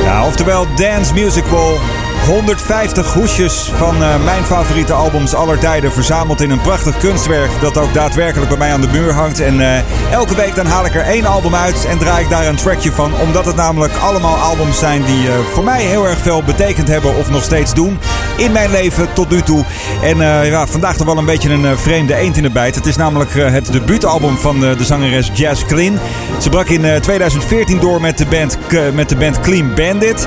Ja, 0.05 0.27
oftewel 0.27 0.67
Dance 0.77 1.15
Musical 1.15 1.79
150 2.27 3.13
hoesjes 3.15 3.71
van 3.77 4.03
uh, 4.03 4.25
mijn 4.25 4.45
favoriete 4.45 4.93
albums 4.93 5.35
aller 5.35 5.59
tijden 5.59 5.93
verzameld 5.93 6.41
in 6.41 6.51
een 6.51 6.61
prachtig 6.61 6.97
kunstwerk 6.97 7.51
dat 7.61 7.79
ook 7.79 7.95
daadwerkelijk 7.95 8.49
bij 8.49 8.59
mij 8.59 8.73
aan 8.73 8.81
de 8.81 8.89
muur 8.93 9.13
hangt. 9.13 9.41
En 9.41 9.61
uh, 9.61 10.13
elke 10.13 10.35
week 10.35 10.55
dan 10.55 10.67
haal 10.67 10.87
ik 10.87 10.95
er 10.95 11.05
één 11.05 11.25
album 11.25 11.55
uit 11.55 11.87
en 11.87 11.99
draai 11.99 12.25
ik 12.25 12.31
daar 12.31 12.47
een 12.47 12.57
trackje 12.57 12.93
van. 12.93 13.13
Omdat 13.21 13.45
het 13.45 13.57
namelijk 13.57 13.93
allemaal 13.97 14.37
albums 14.37 14.79
zijn 14.79 15.05
die 15.05 15.27
uh, 15.27 15.33
voor 15.53 15.65
mij 15.65 15.83
heel 15.83 16.07
erg 16.07 16.19
veel 16.19 16.43
betekend 16.43 16.89
hebben 16.89 17.17
of 17.17 17.31
nog 17.31 17.43
steeds 17.43 17.75
doen 17.75 17.99
in 18.37 18.53
mijn 18.53 18.71
leven 18.71 19.13
tot 19.13 19.31
nu 19.31 19.41
toe. 19.41 19.65
En 20.03 20.17
ja, 20.47 20.67
vandaag 20.67 20.97
toch 20.97 21.07
wel 21.07 21.19
een 21.19 21.25
beetje 21.25 21.51
een 21.51 21.79
vreemde 21.79 22.15
eend 22.15 22.37
in 22.37 22.43
de 22.43 22.51
bijt. 22.51 22.75
Het 22.75 22.87
is 22.87 22.97
namelijk 22.97 23.35
het 23.35 23.73
debuutalbum 23.73 24.37
van 24.37 24.61
de 24.61 24.85
zangeres 24.85 25.31
Jazz 25.35 25.65
Clean. 25.65 25.99
Ze 26.41 26.49
brak 26.49 26.69
in 26.69 27.01
2014 27.01 27.79
door 27.79 28.01
met 28.01 28.19
de 28.19 28.27
band, 28.27 28.59
met 28.95 29.09
de 29.09 29.17
band 29.17 29.41
Clean 29.41 29.75
Bandit. 29.75 30.27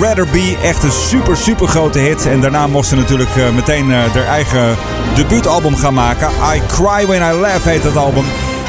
Rather 0.00 0.26
Be, 0.32 0.56
echt 0.62 0.82
een 0.82 0.92
super 0.92 1.25
super, 1.34 1.68
grote 1.68 1.98
hit. 1.98 2.26
En 2.26 2.40
daarna 2.40 2.66
mocht 2.66 2.88
ze 2.88 2.96
natuurlijk 2.96 3.36
uh, 3.36 3.48
meteen 3.50 3.88
uh, 3.88 3.96
haar 3.96 4.26
eigen 4.26 4.76
debuutalbum 5.14 5.76
gaan 5.76 5.94
maken. 5.94 6.28
I 6.54 6.62
Cry 6.66 7.06
When 7.06 7.22
I 7.22 7.34
Laugh 7.40 7.64
heet 7.64 7.82
dat 7.82 7.96
album. 7.96 8.24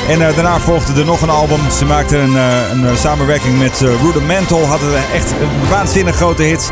En 0.10 0.20
uh, 0.20 0.36
daarna 0.36 0.60
volgde 0.60 1.00
er 1.00 1.06
nog 1.06 1.22
een 1.22 1.30
album. 1.30 1.60
Ze 1.78 1.86
maakte 1.86 2.18
een, 2.18 2.36
een 2.36 2.98
samenwerking 2.98 3.60
met 3.60 3.84
Rudimental. 4.04 4.66
Hadden 4.66 4.94
echt 5.14 5.32
een 5.32 5.70
waanzinnig 5.70 6.16
grote 6.16 6.44
hits. 6.44 6.70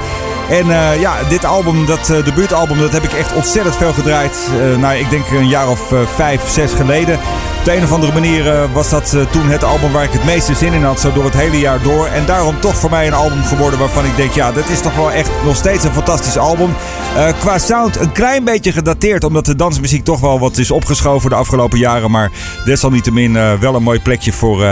En 0.49 0.67
uh, 0.67 0.99
ja, 0.99 1.13
dit 1.29 1.45
album, 1.45 1.85
dat 1.85 2.09
uh, 2.09 2.23
debuutalbum, 2.23 2.79
dat 2.79 2.91
heb 2.91 3.03
ik 3.03 3.13
echt 3.13 3.33
ontzettend 3.33 3.75
veel 3.75 3.93
gedraaid. 3.93 4.49
Uh, 4.57 4.77
nou, 4.77 4.95
ik 4.95 5.09
denk 5.09 5.29
een 5.29 5.47
jaar 5.47 5.69
of 5.69 5.93
vijf, 6.15 6.41
zes 6.49 6.73
geleden. 6.73 7.19
Op 7.65 7.71
de 7.71 7.77
een 7.77 7.83
of 7.83 7.93
andere 7.93 8.13
manier 8.13 8.71
was 8.73 8.89
dat 8.89 9.17
toen 9.31 9.49
het 9.49 9.63
album 9.63 9.91
waar 9.91 10.03
ik 10.03 10.11
het 10.11 10.23
meeste 10.25 10.53
zin 10.53 10.73
in 10.73 10.83
had, 10.83 10.99
zo 10.99 11.13
door 11.13 11.23
het 11.23 11.33
hele 11.33 11.59
jaar 11.59 11.81
door. 11.81 12.05
En 12.05 12.25
daarom 12.25 12.59
toch 12.59 12.75
voor 12.75 12.89
mij 12.89 13.07
een 13.07 13.13
album 13.13 13.43
geworden 13.43 13.79
waarvan 13.79 14.05
ik 14.05 14.15
denk, 14.15 14.31
ja, 14.31 14.51
dat 14.51 14.69
is 14.69 14.81
toch 14.81 14.95
wel 14.95 15.11
echt 15.11 15.29
nog 15.45 15.55
steeds 15.55 15.83
een 15.83 15.93
fantastisch 15.93 16.37
album. 16.37 16.69
qua 17.39 17.57
sound 17.57 17.99
een 17.99 18.11
klein 18.11 18.43
beetje 18.43 18.71
gedateerd, 18.71 19.23
omdat 19.23 19.45
de 19.45 19.55
dansmuziek 19.55 20.03
toch 20.03 20.19
wel 20.19 20.39
wat 20.39 20.57
is 20.57 20.71
opgeschoven 20.71 21.29
de 21.29 21.35
afgelopen 21.35 21.79
jaren. 21.79 22.11
Maar 22.11 22.31
desalniettemin 22.65 23.59
wel 23.59 23.75
een 23.75 23.83
mooi 23.83 23.99
plekje 23.99 24.31
voor 24.33 24.63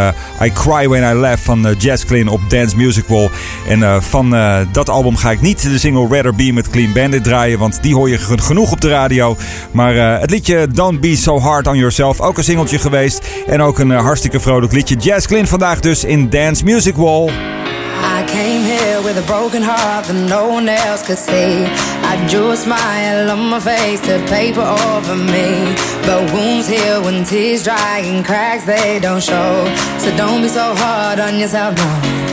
I 0.43 0.51
Cry 0.53 0.87
When 0.87 1.15
I 1.15 1.19
Laugh 1.19 1.43
van 1.43 1.75
Jazz 1.77 2.05
Clean 2.05 2.27
op 2.27 2.41
Dance 2.47 2.77
Music 2.77 3.07
Wall. 3.07 3.29
En 3.67 4.03
van 4.03 4.35
dat 4.71 4.89
album 4.89 5.15
ga 5.15 5.31
ik 5.31 5.41
niet 5.41 5.61
de 5.61 5.79
single 5.79 6.07
Rather 6.15 6.35
Be 6.35 6.51
met 6.53 6.69
Clean 6.69 6.93
Bandit 6.93 7.23
draaien, 7.23 7.59
want 7.59 7.79
die 7.81 7.95
hoor 7.95 8.09
je 8.09 8.17
genoeg 8.17 8.71
op 8.71 8.81
de 8.81 8.89
radio. 8.89 9.37
Maar 9.71 9.95
het 9.95 10.29
liedje 10.29 10.67
Don't 10.67 10.99
Be 10.99 11.15
So 11.15 11.39
Hard 11.39 11.67
On 11.67 11.77
Yourself, 11.77 12.19
ook 12.21 12.37
een 12.37 12.43
singeltje 12.43 12.79
geweest. 12.83 13.27
En 13.47 13.61
ook 13.61 13.79
een 13.79 13.89
uh, 13.89 14.01
hartstikke 14.01 14.39
vrolijk 14.39 14.73
liedje. 14.73 14.95
Jazz 14.95 15.27
Clean 15.27 15.47
vandaag 15.47 15.79
dus 15.79 16.03
in 16.03 16.29
Dance 16.29 16.63
Music 16.63 16.95
Wall. 16.95 17.25
I 17.25 18.23
came 18.25 18.63
here 18.63 19.01
with 19.03 19.17
a 19.17 19.25
broken 19.25 19.61
heart 19.61 20.05
that 20.05 20.15
no 20.27 20.47
one 20.47 20.71
else 20.71 21.03
could 21.05 21.19
see. 21.19 21.65
I 22.11 22.27
drew 22.27 22.51
a 22.51 22.55
smile 22.55 23.31
on 23.31 23.49
my 23.49 23.59
face 23.59 23.99
to 24.01 24.19
paper 24.29 24.67
over 24.95 25.15
me. 25.15 25.73
But 26.05 26.31
wounds 26.31 26.67
heal 26.67 27.01
when 27.03 27.23
tears 27.23 27.63
dry 27.63 28.03
and 28.05 28.25
cracks 28.25 28.63
they 28.65 28.99
don't 28.99 29.23
show. 29.23 29.65
So 29.99 30.09
don't 30.15 30.41
be 30.41 30.49
so 30.49 30.75
hard 30.75 31.19
on 31.19 31.39
yourself, 31.39 31.75
no. 31.75 32.23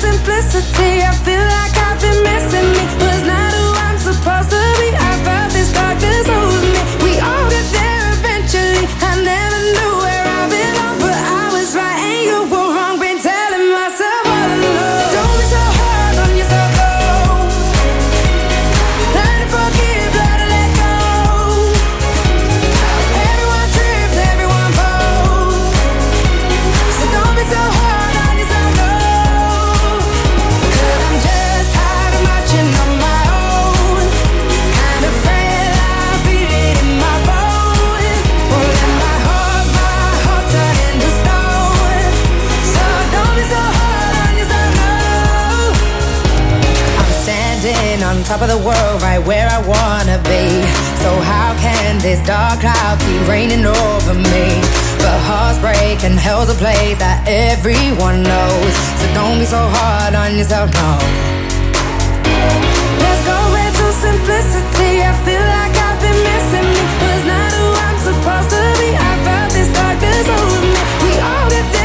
simplicity. 0.00 1.04
I 1.04 1.12
feel 1.26 1.44
like 1.44 1.74
I've 1.76 2.00
been 2.00 2.20
missing 2.24 2.68
me. 2.72 2.82
Was 3.04 3.22
not 3.28 3.52
who 3.52 3.66
I'm 3.86 3.98
supposed 3.98 4.50
to 4.50 4.62
be. 4.80 4.88
I 4.96 5.12
felt 5.26 5.50
this 5.52 5.72
darkness 5.72 6.26
right 49.02 49.18
where 49.18 49.48
I 49.48 49.58
wanna 49.64 50.18
be. 50.28 50.46
So 51.00 51.10
how 51.24 51.56
can 51.56 51.98
this 51.98 52.20
dark 52.26 52.60
cloud 52.60 53.00
keep 53.00 53.26
raining 53.28 53.64
over 53.64 54.14
me? 54.14 54.48
But 55.00 55.16
hearts 55.24 55.58
break 55.58 56.04
and 56.04 56.18
hell's 56.18 56.50
a 56.50 56.54
place 56.54 56.98
that 56.98 57.24
everyone 57.26 58.22
knows. 58.22 58.72
So 59.00 59.04
don't 59.16 59.38
be 59.40 59.46
so 59.48 59.60
hard 59.60 60.14
on 60.14 60.36
yourself, 60.36 60.68
no. 60.76 60.90
Let's 63.00 63.22
go 63.24 63.38
back 63.56 63.72
to 63.72 63.86
simplicity. 64.04 65.00
I 65.00 65.12
feel 65.24 65.40
like 65.40 65.74
I've 65.80 66.00
been 66.04 66.20
missing 66.20 66.68
me. 66.68 66.82
Was 67.00 67.24
not 67.24 67.50
who 67.56 67.66
I'm 67.86 67.98
supposed 68.04 68.50
to 68.52 68.62
be. 68.80 68.88
I 68.92 69.12
felt 69.24 69.50
this 69.56 69.68
darkness 69.72 70.28
over 70.28 70.60
me. 70.60 70.80
We 71.04 71.12
all 71.24 71.48
get 71.48 71.79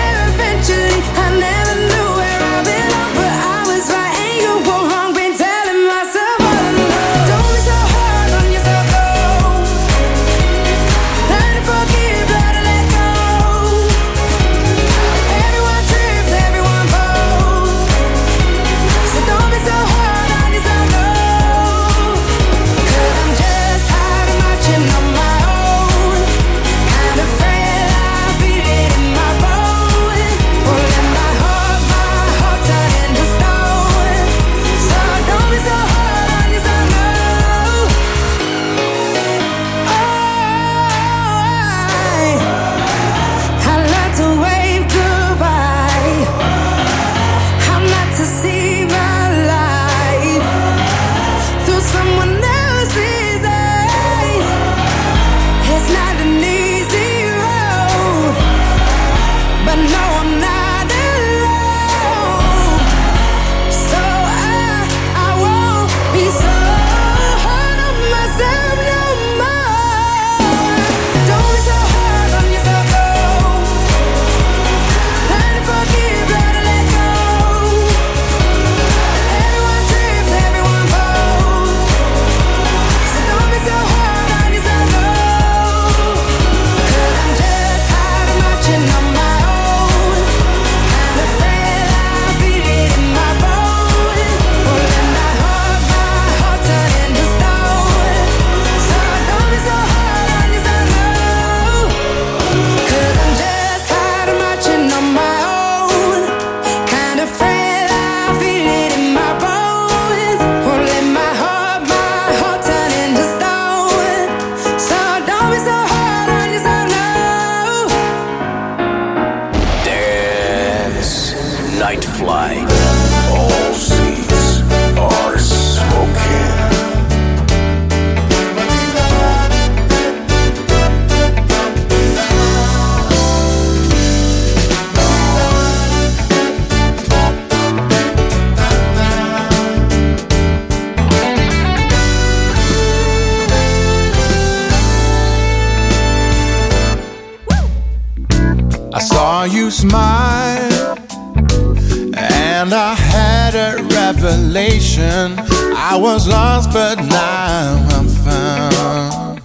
was 156.06 156.28
lost, 156.28 156.72
but 156.72 156.97
now 156.99 157.84
I'm 157.97 158.08
found. 158.08 159.41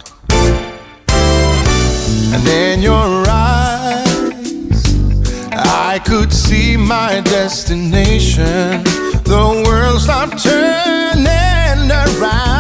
And 2.35 2.47
in 2.47 2.83
your 2.83 3.25
eyes, 3.27 4.83
I 5.53 6.03
could 6.05 6.31
see 6.31 6.77
my 6.77 7.23
destination. 7.23 8.85
The 9.25 9.65
world 9.67 10.03
stopped 10.03 10.43
turning 10.45 11.91
around. 11.91 12.60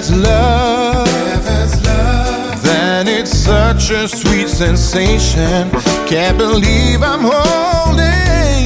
it's 0.00 0.10
love, 0.12 1.06
love, 1.84 2.62
then 2.62 3.06
it's 3.06 3.36
such 3.36 3.90
a 3.90 4.08
sweet 4.08 4.48
sensation. 4.48 5.70
Can't 6.06 6.38
believe 6.38 7.02
I'm 7.02 7.20
holding 7.20 8.59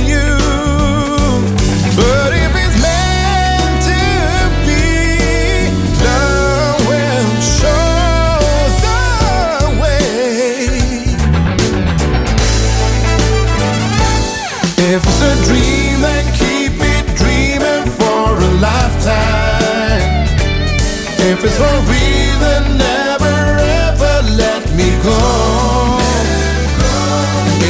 is 21.44 21.56
for 21.58 21.76
real 21.92 22.42
and 22.56 22.78
never 22.78 23.36
ever 23.60 24.14
let 24.42 24.64
me 24.78 24.88
go. 25.02 25.20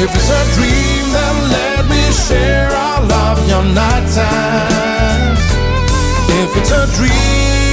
If 0.02 0.10
it's 0.14 0.30
a 0.30 0.42
dream, 0.54 1.04
then 1.16 1.36
let 1.50 1.88
me 1.88 2.02
share 2.12 2.70
all 2.70 3.12
of 3.12 3.48
your 3.48 3.64
night 3.64 4.06
times. 4.14 5.40
If 6.40 6.56
it's 6.56 6.70
a 6.70 6.86
dream. 6.96 7.63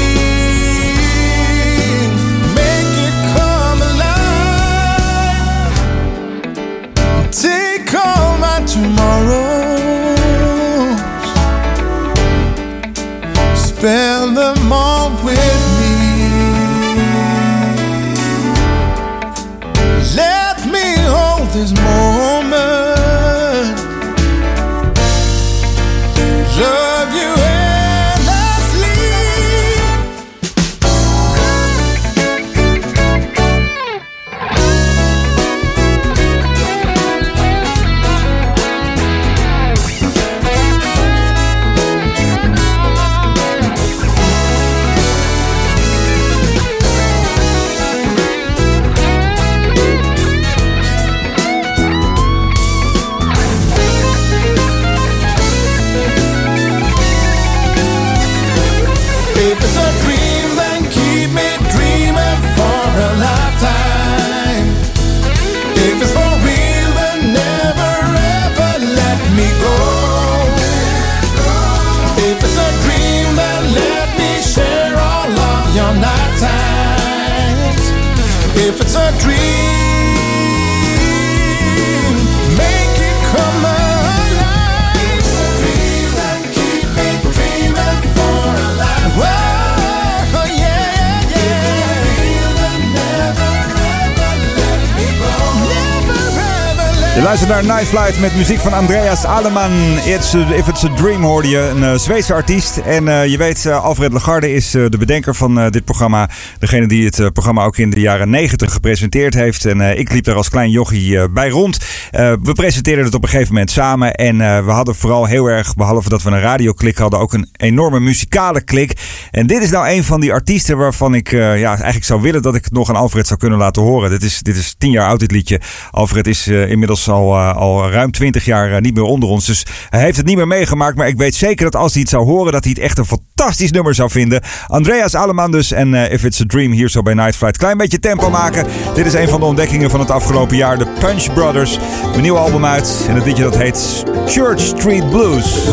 Je 97.21 97.27
luistert 97.27 97.51
naar 97.51 97.63
Night 97.65 97.87
Flight 97.87 98.19
met 98.19 98.35
muziek 98.35 98.59
van 98.59 98.73
Andreas 98.73 99.25
Aleman. 99.25 99.71
It's 100.05 100.35
a- 100.35 100.53
If 100.55 100.67
It's 100.67 100.83
a 100.83 100.93
Dream 100.95 101.23
hoorde 101.23 101.47
je, 101.49 101.57
een 101.75 101.83
eh, 101.83 101.97
Zweedse 101.97 102.33
artiest. 102.33 102.77
En 102.77 103.07
eh, 103.07 103.25
je 103.27 103.37
weet, 103.37 103.65
eh, 103.65 103.83
Alfred 103.83 104.13
Lagarde 104.13 104.53
is 104.53 104.73
eh, 104.73 104.85
de 104.89 104.97
bedenker 104.97 105.35
van 105.35 105.59
eh, 105.59 105.69
dit 105.69 105.85
programma. 105.85 106.29
Degene 106.59 106.87
die 106.87 107.05
het 107.05 107.19
eh, 107.19 107.27
programma 107.33 107.63
ook 107.63 107.77
in 107.77 107.89
de 107.89 107.99
jaren 107.99 108.29
90 108.29 108.73
gepresenteerd 108.73 109.33
heeft. 109.33 109.65
En 109.65 109.81
eh, 109.81 109.99
ik 109.99 110.11
liep 110.11 110.23
daar 110.23 110.35
als 110.35 110.49
klein 110.49 110.69
jochie 110.69 111.17
eh, 111.19 111.23
bij 111.33 111.49
rond. 111.49 111.77
Eh, 112.11 112.33
we 112.43 112.53
presenteerden 112.53 113.05
het 113.05 113.13
op 113.13 113.23
een 113.23 113.29
gegeven 113.29 113.53
moment 113.53 113.71
samen. 113.71 114.13
En 114.15 114.41
eh, 114.41 114.65
we 114.65 114.71
hadden 114.71 114.95
vooral 114.95 115.25
heel 115.25 115.45
erg, 115.45 115.75
behalve 115.75 116.09
dat 116.09 116.21
we 116.23 116.29
een 116.29 116.39
radioklik 116.41 116.97
hadden, 116.97 117.19
ook 117.19 117.33
een 117.33 117.49
enorme 117.57 117.99
muzikale 117.99 118.61
klik. 118.63 118.93
En 119.31 119.47
dit 119.47 119.61
is 119.63 119.69
nou 119.69 119.89
een 119.89 120.03
van 120.03 120.19
die 120.19 120.33
artiesten 120.33 120.77
waarvan 120.77 121.15
ik 121.15 121.31
eh, 121.31 121.59
ja, 121.59 121.69
eigenlijk 121.69 122.05
zou 122.05 122.21
willen 122.21 122.41
dat 122.41 122.55
ik 122.55 122.63
het 122.63 122.73
nog 122.73 122.89
aan 122.89 122.95
Alfred 122.95 123.27
zou 123.27 123.39
kunnen 123.39 123.57
laten 123.59 123.81
horen. 123.81 124.09
Dit 124.09 124.23
is, 124.23 124.39
dit 124.39 124.55
is 124.55 124.75
tien 124.77 124.91
jaar 124.91 125.07
oud, 125.07 125.19
dit 125.19 125.31
liedje. 125.31 125.59
Alfred 125.91 126.27
is 126.27 126.47
eh, 126.47 126.69
inmiddels 126.69 127.03
al, 127.11 127.35
eh, 127.35 127.55
al 127.55 127.89
ruim 127.89 128.11
twintig 128.11 128.45
jaar 128.45 128.71
eh, 128.71 128.81
niet 128.81 128.93
meer 128.93 129.03
onder 129.03 129.29
ons. 129.29 129.45
Dus 129.45 129.65
hij 129.89 130.01
heeft 130.01 130.17
het 130.17 130.25
niet 130.25 130.35
meer 130.35 130.47
meegemaakt. 130.47 130.95
Maar 130.95 131.07
ik 131.07 131.17
weet 131.17 131.35
zeker 131.35 131.71
dat 131.71 131.81
als 131.81 131.91
hij 131.91 132.01
het 132.01 132.09
zou 132.09 132.25
horen, 132.25 132.51
dat 132.51 132.63
hij 132.63 132.73
het 132.75 132.83
echt 132.83 132.97
een 132.97 133.05
fantastisch 133.05 133.71
nummer 133.71 133.95
zou 133.95 134.09
vinden. 134.09 134.41
Andreas 134.67 135.15
Aleman 135.15 135.51
dus 135.51 135.71
en 135.71 135.93
eh, 135.93 136.13
If 136.13 136.23
It's 136.23 136.41
a 136.41 136.43
Dream 136.47 136.71
hier 136.71 136.89
zo 136.89 137.01
bij 137.01 137.13
Night 137.13 137.35
Flight. 137.35 137.57
Klein 137.57 137.77
beetje 137.77 137.99
tempo 137.99 138.29
maken. 138.29 138.65
Dit 138.93 139.05
is 139.05 139.13
een 139.13 139.29
van 139.29 139.39
de 139.39 139.45
ontdekkingen 139.45 139.89
van 139.89 139.99
het 139.99 140.11
afgelopen 140.11 140.57
jaar. 140.57 140.77
De 140.77 140.87
Punch 140.99 141.33
Brothers. 141.33 141.79
Een 142.15 142.21
nieuwe 142.21 142.39
album 142.39 142.65
uit. 142.65 143.05
En 143.07 143.15
het 143.15 143.25
liedje 143.25 143.43
dat 143.43 143.57
heet 143.57 144.03
Church 144.27 144.59
Street 144.59 145.09
Blues. 145.09 145.69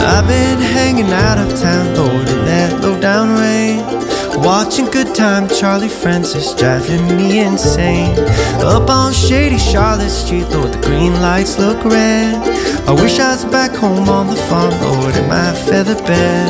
I've 0.00 0.26
been 0.26 0.60
hanging 0.60 1.12
out 1.12 1.38
uptown, 1.38 1.94
Lord, 1.94 2.28
in 2.28 2.44
that. 2.44 2.87
Watching 4.48 4.86
Good 4.86 5.14
Time 5.14 5.46
Charlie 5.46 5.90
Francis 5.90 6.54
driving 6.54 7.06
me 7.18 7.40
insane. 7.40 8.18
Up 8.64 8.88
on 8.88 9.12
shady 9.12 9.58
Charlotte 9.58 10.08
Street, 10.08 10.48
Lord, 10.48 10.72
the 10.72 10.80
green 10.80 11.12
lights 11.20 11.58
look 11.58 11.84
red. 11.84 12.34
I 12.88 12.92
wish 12.92 13.18
I 13.18 13.32
was 13.32 13.44
back 13.44 13.76
home 13.76 14.08
on 14.08 14.26
the 14.26 14.36
farm, 14.48 14.70
Lord, 14.80 15.14
in 15.16 15.28
my 15.28 15.52
feather 15.52 15.96
bed. 15.96 16.48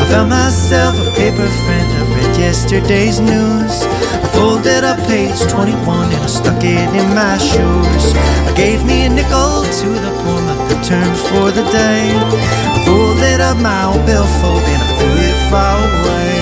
I 0.00 0.08
found 0.10 0.30
myself 0.30 0.96
a 1.06 1.12
paper 1.12 1.46
friend. 1.46 1.88
I 1.92 2.02
read 2.16 2.36
yesterday's 2.40 3.20
news. 3.20 3.97
Folded 4.38 4.84
up 4.84 4.98
page 5.08 5.40
21 5.50 6.12
and 6.14 6.22
I 6.22 6.26
stuck 6.26 6.62
it 6.62 6.88
in 6.94 7.08
my 7.12 7.36
shoes. 7.38 8.04
I 8.46 8.52
gave 8.56 8.84
me 8.86 9.06
a 9.06 9.08
nickel 9.08 9.66
to 9.80 9.88
the 10.04 10.12
poor, 10.22 10.40
my 10.46 10.54
good 10.68 10.84
terms 10.84 11.20
for 11.28 11.50
the 11.50 11.64
day. 11.72 12.06
I 12.14 12.84
folded 12.86 13.40
up 13.40 13.56
my 13.58 13.82
old 13.90 14.06
billfold 14.06 14.62
and 14.62 14.80
I 14.86 14.90
threw 14.98 15.16
it 15.28 15.38
far 15.50 15.76
away. 15.90 16.38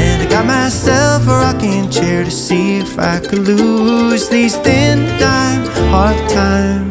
And 0.00 0.22
I 0.22 0.26
got 0.30 0.46
myself 0.46 1.28
a 1.28 1.36
rocking 1.44 1.90
chair 1.90 2.24
to 2.24 2.30
see 2.30 2.78
if 2.78 2.98
I 2.98 3.20
could 3.20 3.40
lose 3.40 4.30
these 4.30 4.56
thin 4.56 5.04
dime 5.20 5.66
hard 5.92 6.16
time. 6.30 6.88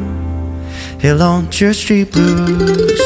Hill 0.99 1.23
on 1.23 1.49
Church 1.49 1.77
Street 1.77 2.11
Blues. 2.11 3.01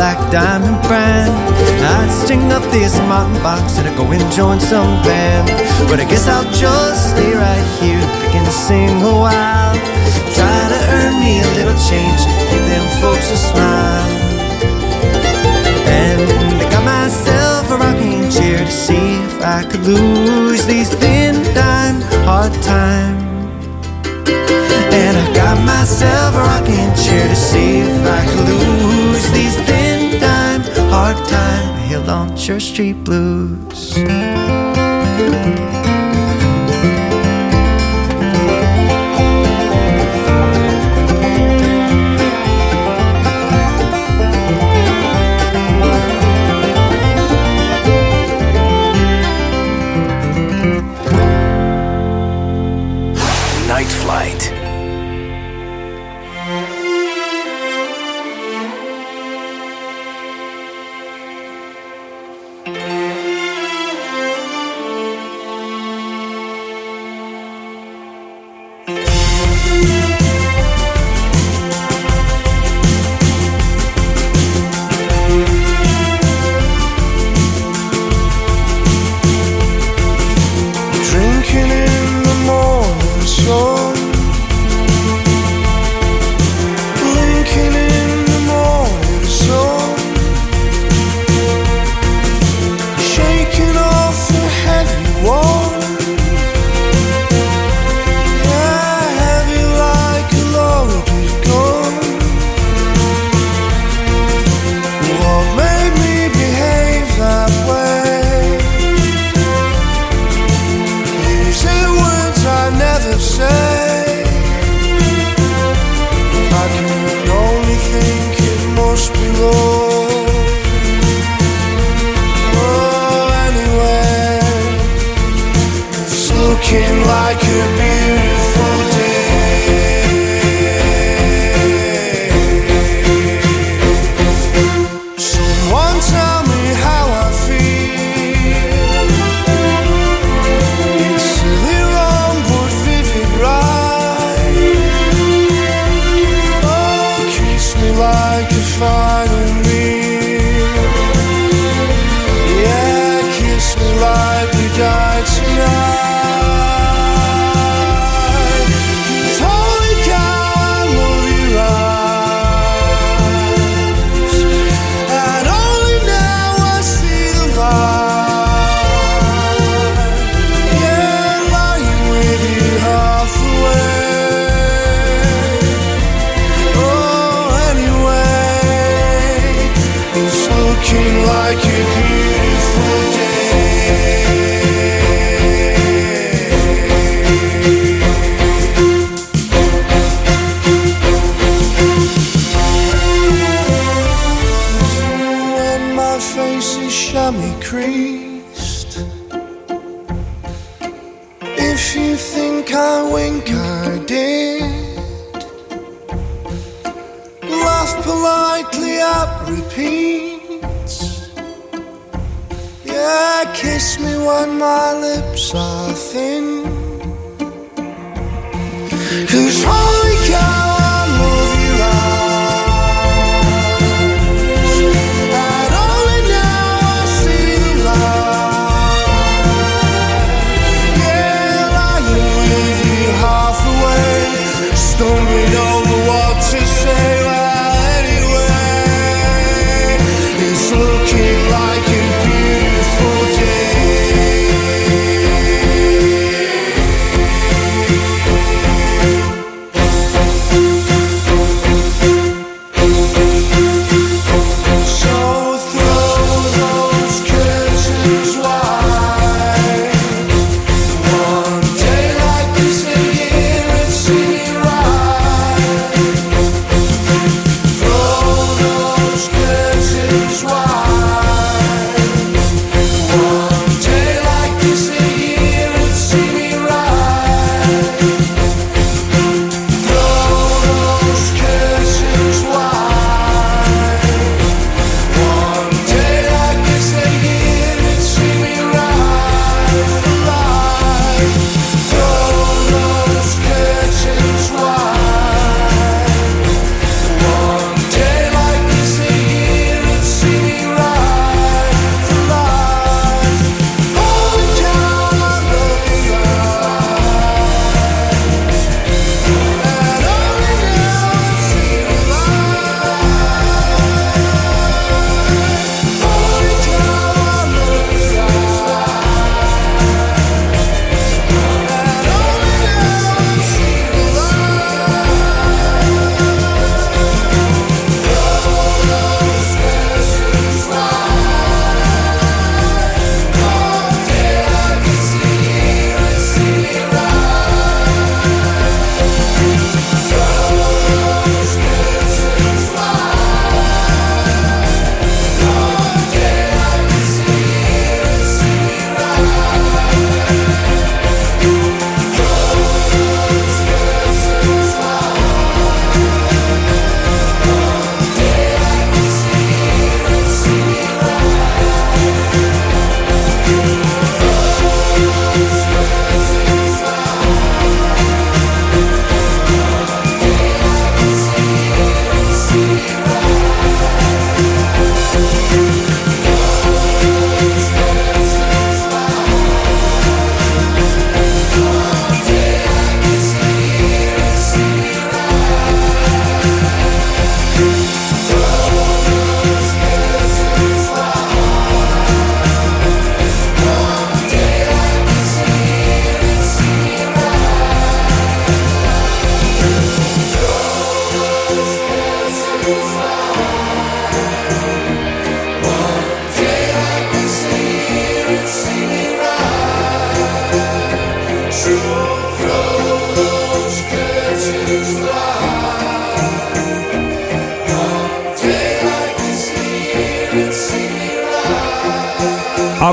Black 0.00 0.32
diamond 0.32 0.80
brand. 0.88 1.28
I'd 1.84 2.08
string 2.08 2.50
up 2.56 2.64
this 2.72 2.96
mountain 3.04 3.36
box 3.42 3.76
and 3.76 3.86
I'd 3.86 3.98
go 3.98 4.04
and 4.16 4.24
join 4.32 4.58
some 4.58 4.96
band. 5.04 5.52
But 5.90 6.00
I 6.00 6.06
guess 6.08 6.26
I'll 6.26 6.50
just 6.56 7.12
stay 7.12 7.32
right 7.36 7.66
here 7.76 8.00
and 8.32 8.46
sing 8.48 8.96
while. 9.04 9.76
Try 10.32 10.60
to 10.72 10.80
earn 10.96 11.14
me 11.20 11.44
a 11.44 11.50
little 11.58 11.78
change 11.84 12.20
give 12.48 12.64
them 12.72 12.86
folks 13.04 13.28
a 13.28 13.40
smile. 13.50 14.08
And 16.00 16.24
I 16.62 16.66
got 16.72 16.84
myself 16.96 17.68
a 17.68 17.76
rocking 17.84 18.24
chair 18.32 18.56
to 18.56 18.72
see 18.72 19.20
if 19.28 19.36
I 19.44 19.68
could 19.68 19.84
lose 19.84 20.64
these 20.64 20.88
thin 20.94 21.34
dime 21.52 22.00
hard 22.24 22.54
times. 22.64 23.20
And 24.96 25.12
I 25.22 25.26
got 25.36 25.56
myself 25.60 26.32
a 26.40 26.42
rocking 26.50 26.90
chair 27.04 27.28
to 27.28 27.36
see 27.36 27.84
if 27.84 28.00
I 28.18 28.22
could 28.30 28.48
lose 28.48 29.24
these 29.36 29.56
thin 29.68 29.89
dime 30.20 30.62
hard 30.90 31.16
time 31.28 31.88
hill 31.88 32.08
on 32.10 32.36
Church 32.36 32.64
Street 32.64 33.02
blues. 33.04 33.96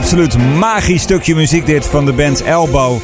Absoluut 0.08 0.38
magisch 0.58 1.02
stukje 1.02 1.36
muziek 1.36 1.66
dit 1.66 1.88
van 1.88 2.06
de 2.06 2.14
band 2.14 2.42
Elbow. 2.42 3.02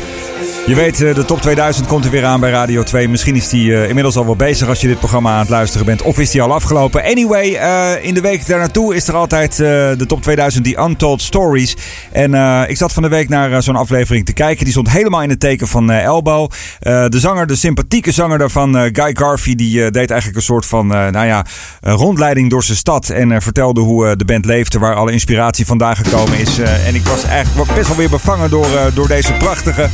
Je 0.66 0.76
weet, 0.76 1.02
eh, 1.02 1.16
de 1.16 1.26
top 1.26 1.42
2000 1.42 1.88
komt 1.88 2.06
er 2.06 2.12
weer 2.12 2.26
aan 2.26 2.40
bij 2.40 2.52
Radio 2.52 2.84
2. 2.84 3.10
Misschien 3.10 3.36
is 3.36 3.50
die 3.50 3.74
eh, 3.74 3.88
inmiddels 3.88 4.16
al 4.16 4.26
wel 4.26 4.36
bezig 4.36 4.68
als 4.68 4.82
je 4.82 4.88
dit 4.88 5.00
programma 5.00 5.32
aan 5.32 5.40
het 5.40 5.50
luisteren 5.50 5.86
bent. 5.86 6.02
Of 6.02 6.20
is 6.20 6.32
die 6.32 6.42
al 6.42 6.54
afgelopen. 6.54 7.04
Anyway, 7.04 7.54
eh, 7.54 8.06
in 8.06 8.14
de 8.14 8.22
week 8.22 8.48
daarnaartoe 8.48 8.96
is 8.96 9.08
er 9.08 9.16
altijd 9.16 9.56
de 9.56 10.06
top 10.08 10.22
2000 10.22 10.64
die 10.64 10.80
Untold 10.80 11.22
Stories. 11.22 11.78
En 12.12 12.34
ik 12.70 12.78
zat 12.78 12.94
van 12.94 13.04
de 13.04 13.10
week 13.10 13.30
naar 13.30 13.64
zo'n 13.64 13.76
aflevering 13.76 14.26
te 14.26 14.34
kijken. 14.34 14.64
Die 14.64 14.74
stond 14.74 14.90
helemaal 14.90 15.22
in 15.22 15.30
het 15.30 15.40
teken 15.40 15.68
van 15.68 15.92
Elbow. 15.92 16.52
De 16.80 17.20
zanger, 17.20 17.48
de 17.48 17.56
sympathieke 17.56 18.12
zanger 18.12 18.38
daarvan, 18.38 18.74
Guy 18.74 19.16
Garvey, 19.16 19.56
die 19.56 19.92
deed 19.92 20.10
eigenlijk 20.10 20.36
een 20.36 20.46
soort 20.46 20.66
van, 20.66 20.88
nou 20.88 21.26
ja, 21.26 21.46
rondleiding 21.82 22.50
door 22.50 22.64
zijn 22.64 22.78
stad. 22.78 23.10
En 23.10 23.42
vertelde 23.42 23.82
hoe 23.82 24.16
de 24.16 24.26
band 24.26 24.46
leefde, 24.46 24.80
waar 24.80 24.96
alle 24.96 25.12
inspiratie 25.12 25.66
vandaan 25.66 25.96
gekomen 25.96 26.40
is. 26.40 26.60
En 26.60 26.96
ik 26.96 27.06
was 27.06 27.24
eigenlijk 27.24 27.74
best 27.74 27.88
wel 27.88 27.98
weer 27.98 28.10
bevangen 28.10 28.50
door, 28.50 28.68
door 28.94 29.08
deze 29.08 29.34
prachtige 29.34 29.90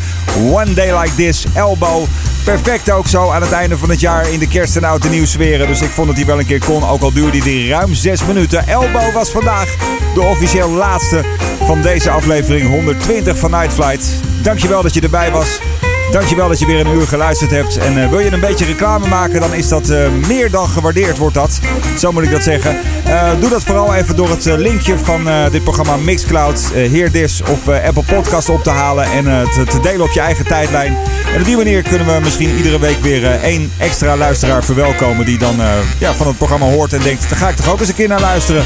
One 0.60 0.74
Day 0.74 1.00
Like 1.00 1.16
This, 1.16 1.46
Elbow. 1.54 2.06
Perfect 2.44 2.92
ook 2.92 3.08
zo 3.08 3.30
aan 3.30 3.42
het 3.42 3.52
einde 3.52 3.78
van 3.78 3.90
het 3.90 4.00
jaar 4.00 4.32
in 4.32 4.40
de 4.40 4.48
kerst 4.48 4.76
en 4.76 4.84
oud 4.84 5.06
en 5.06 5.12
nieuw. 5.12 5.26
Dus 5.68 5.82
ik 5.82 5.90
vond 5.90 6.08
dat 6.08 6.16
hij 6.16 6.26
wel 6.26 6.40
een 6.40 6.46
keer 6.46 6.60
kon, 6.66 6.90
ook 6.90 7.02
al 7.02 7.14
duurde 7.14 7.38
hij 7.38 7.68
ruim 7.68 7.94
6 7.94 8.26
minuten. 8.26 8.68
Elbow 8.68 9.14
was 9.14 9.30
vandaag 9.30 9.76
de 10.14 10.22
officieel 10.22 10.70
laatste 10.70 11.24
van 11.64 11.82
deze 11.82 12.10
aflevering 12.10 12.70
120 12.70 13.38
van 13.38 13.52
Night 13.52 13.74
Flight. 13.74 14.10
Dankjewel 14.42 14.82
dat 14.82 14.94
je 14.94 15.02
erbij 15.02 15.32
was. 15.32 15.60
Dankjewel 16.12 16.48
dat 16.48 16.60
je 16.60 16.66
weer 16.66 16.80
een 16.80 16.96
uur 16.96 17.08
geluisterd 17.08 17.52
hebt. 17.52 17.78
En 17.78 18.04
eh, 18.04 18.10
wil 18.10 18.20
je 18.20 18.32
een 18.32 18.40
beetje 18.40 18.66
reclame 18.66 19.08
maken, 19.08 19.40
dan 19.40 19.54
is 19.54 19.68
dat 19.68 19.90
eh, 19.90 20.10
meer 20.28 20.52
dan 20.52 20.68
gewaardeerd, 20.68 21.18
wordt 21.18 21.36
dat. 21.36 21.60
Zo 21.98 22.12
moet 22.12 22.24
ik 22.24 22.32
dat 22.32 22.44
zeggen. 22.44 22.78
Eh, 23.06 23.30
doe 23.40 23.50
dat 23.50 23.64
vooral 23.64 23.96
even 23.96 24.16
door 24.16 24.30
het 24.30 24.46
linkje 24.46 24.98
van 24.98 25.28
dit 25.52 25.64
programma 25.64 25.96
Mixcloud, 25.96 26.72
uh, 26.76 26.90
Heer 26.90 27.12
Dis 27.12 27.42
of 27.42 27.68
Apple 27.68 28.04
Podcast 28.04 28.50
op 28.50 28.64
te 28.64 28.70
halen 28.70 29.04
en 29.04 29.24
te, 29.24 29.64
te 29.64 29.80
delen 29.80 30.02
op 30.02 30.12
je 30.12 30.20
eigen 30.20 30.46
tijdlijn. 30.46 30.98
En 31.34 31.40
op 31.40 31.46
die 31.46 31.58
manier 31.58 31.82
kunnen 31.82 32.08
we 32.08 32.20
misschien 32.24 32.56
iedere 32.56 32.80
week 32.80 33.00
weer 33.02 33.42
één 33.42 33.72
extra 33.78 34.18
luisteraar 34.18 34.64
verwelkomen 34.64 35.26
die 35.26 35.38
dan 35.38 35.56
ja, 36.00 36.14
van 36.14 36.28
het 36.28 36.38
programma 36.38 36.66
hoort 36.66 36.94
en 36.94 37.02
denkt, 37.02 37.30
daar 37.30 37.40
ga 37.40 37.50
ik 37.50 37.56
toch 37.56 37.72
ook 37.72 37.80
eens 37.80 37.90
een 37.90 37.96
keer 37.96 38.08
naar 38.08 38.22
luisteren. 38.22 38.64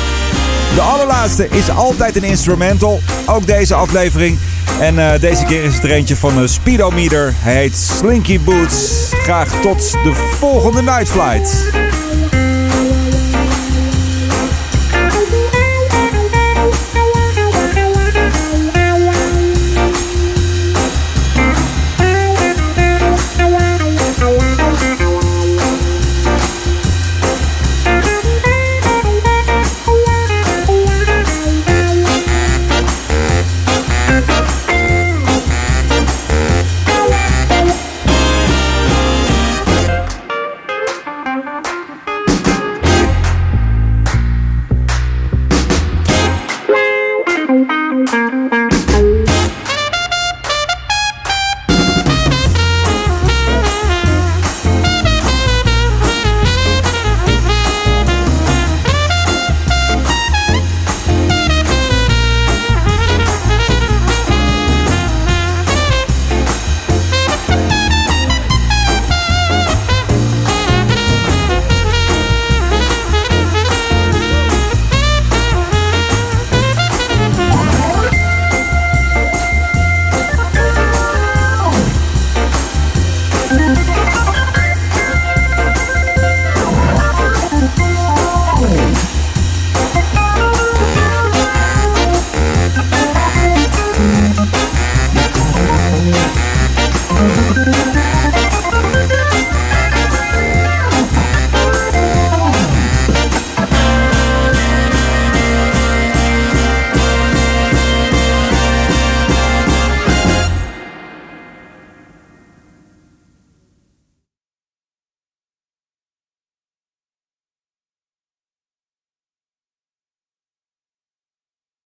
De 0.73 0.81
allerlaatste 0.81 1.47
is 1.49 1.69
altijd 1.69 2.15
een 2.15 2.23
instrumental. 2.23 3.01
Ook 3.25 3.47
deze 3.47 3.73
aflevering. 3.73 4.37
En 4.79 4.99
eh, 4.99 5.19
deze 5.19 5.45
keer 5.45 5.63
is 5.63 5.75
het 5.75 5.83
er 5.83 5.91
eentje 5.91 6.15
van 6.15 6.41
uh, 6.41 6.47
Speedometer. 6.47 7.33
Hij 7.37 7.55
heet 7.55 7.75
Slinky 7.75 8.39
Boots. 8.39 9.09
Graag 9.11 9.61
tot 9.61 9.91
de 9.91 10.13
volgende 10.39 10.81
Night 10.81 11.09
Flight. 11.09 11.92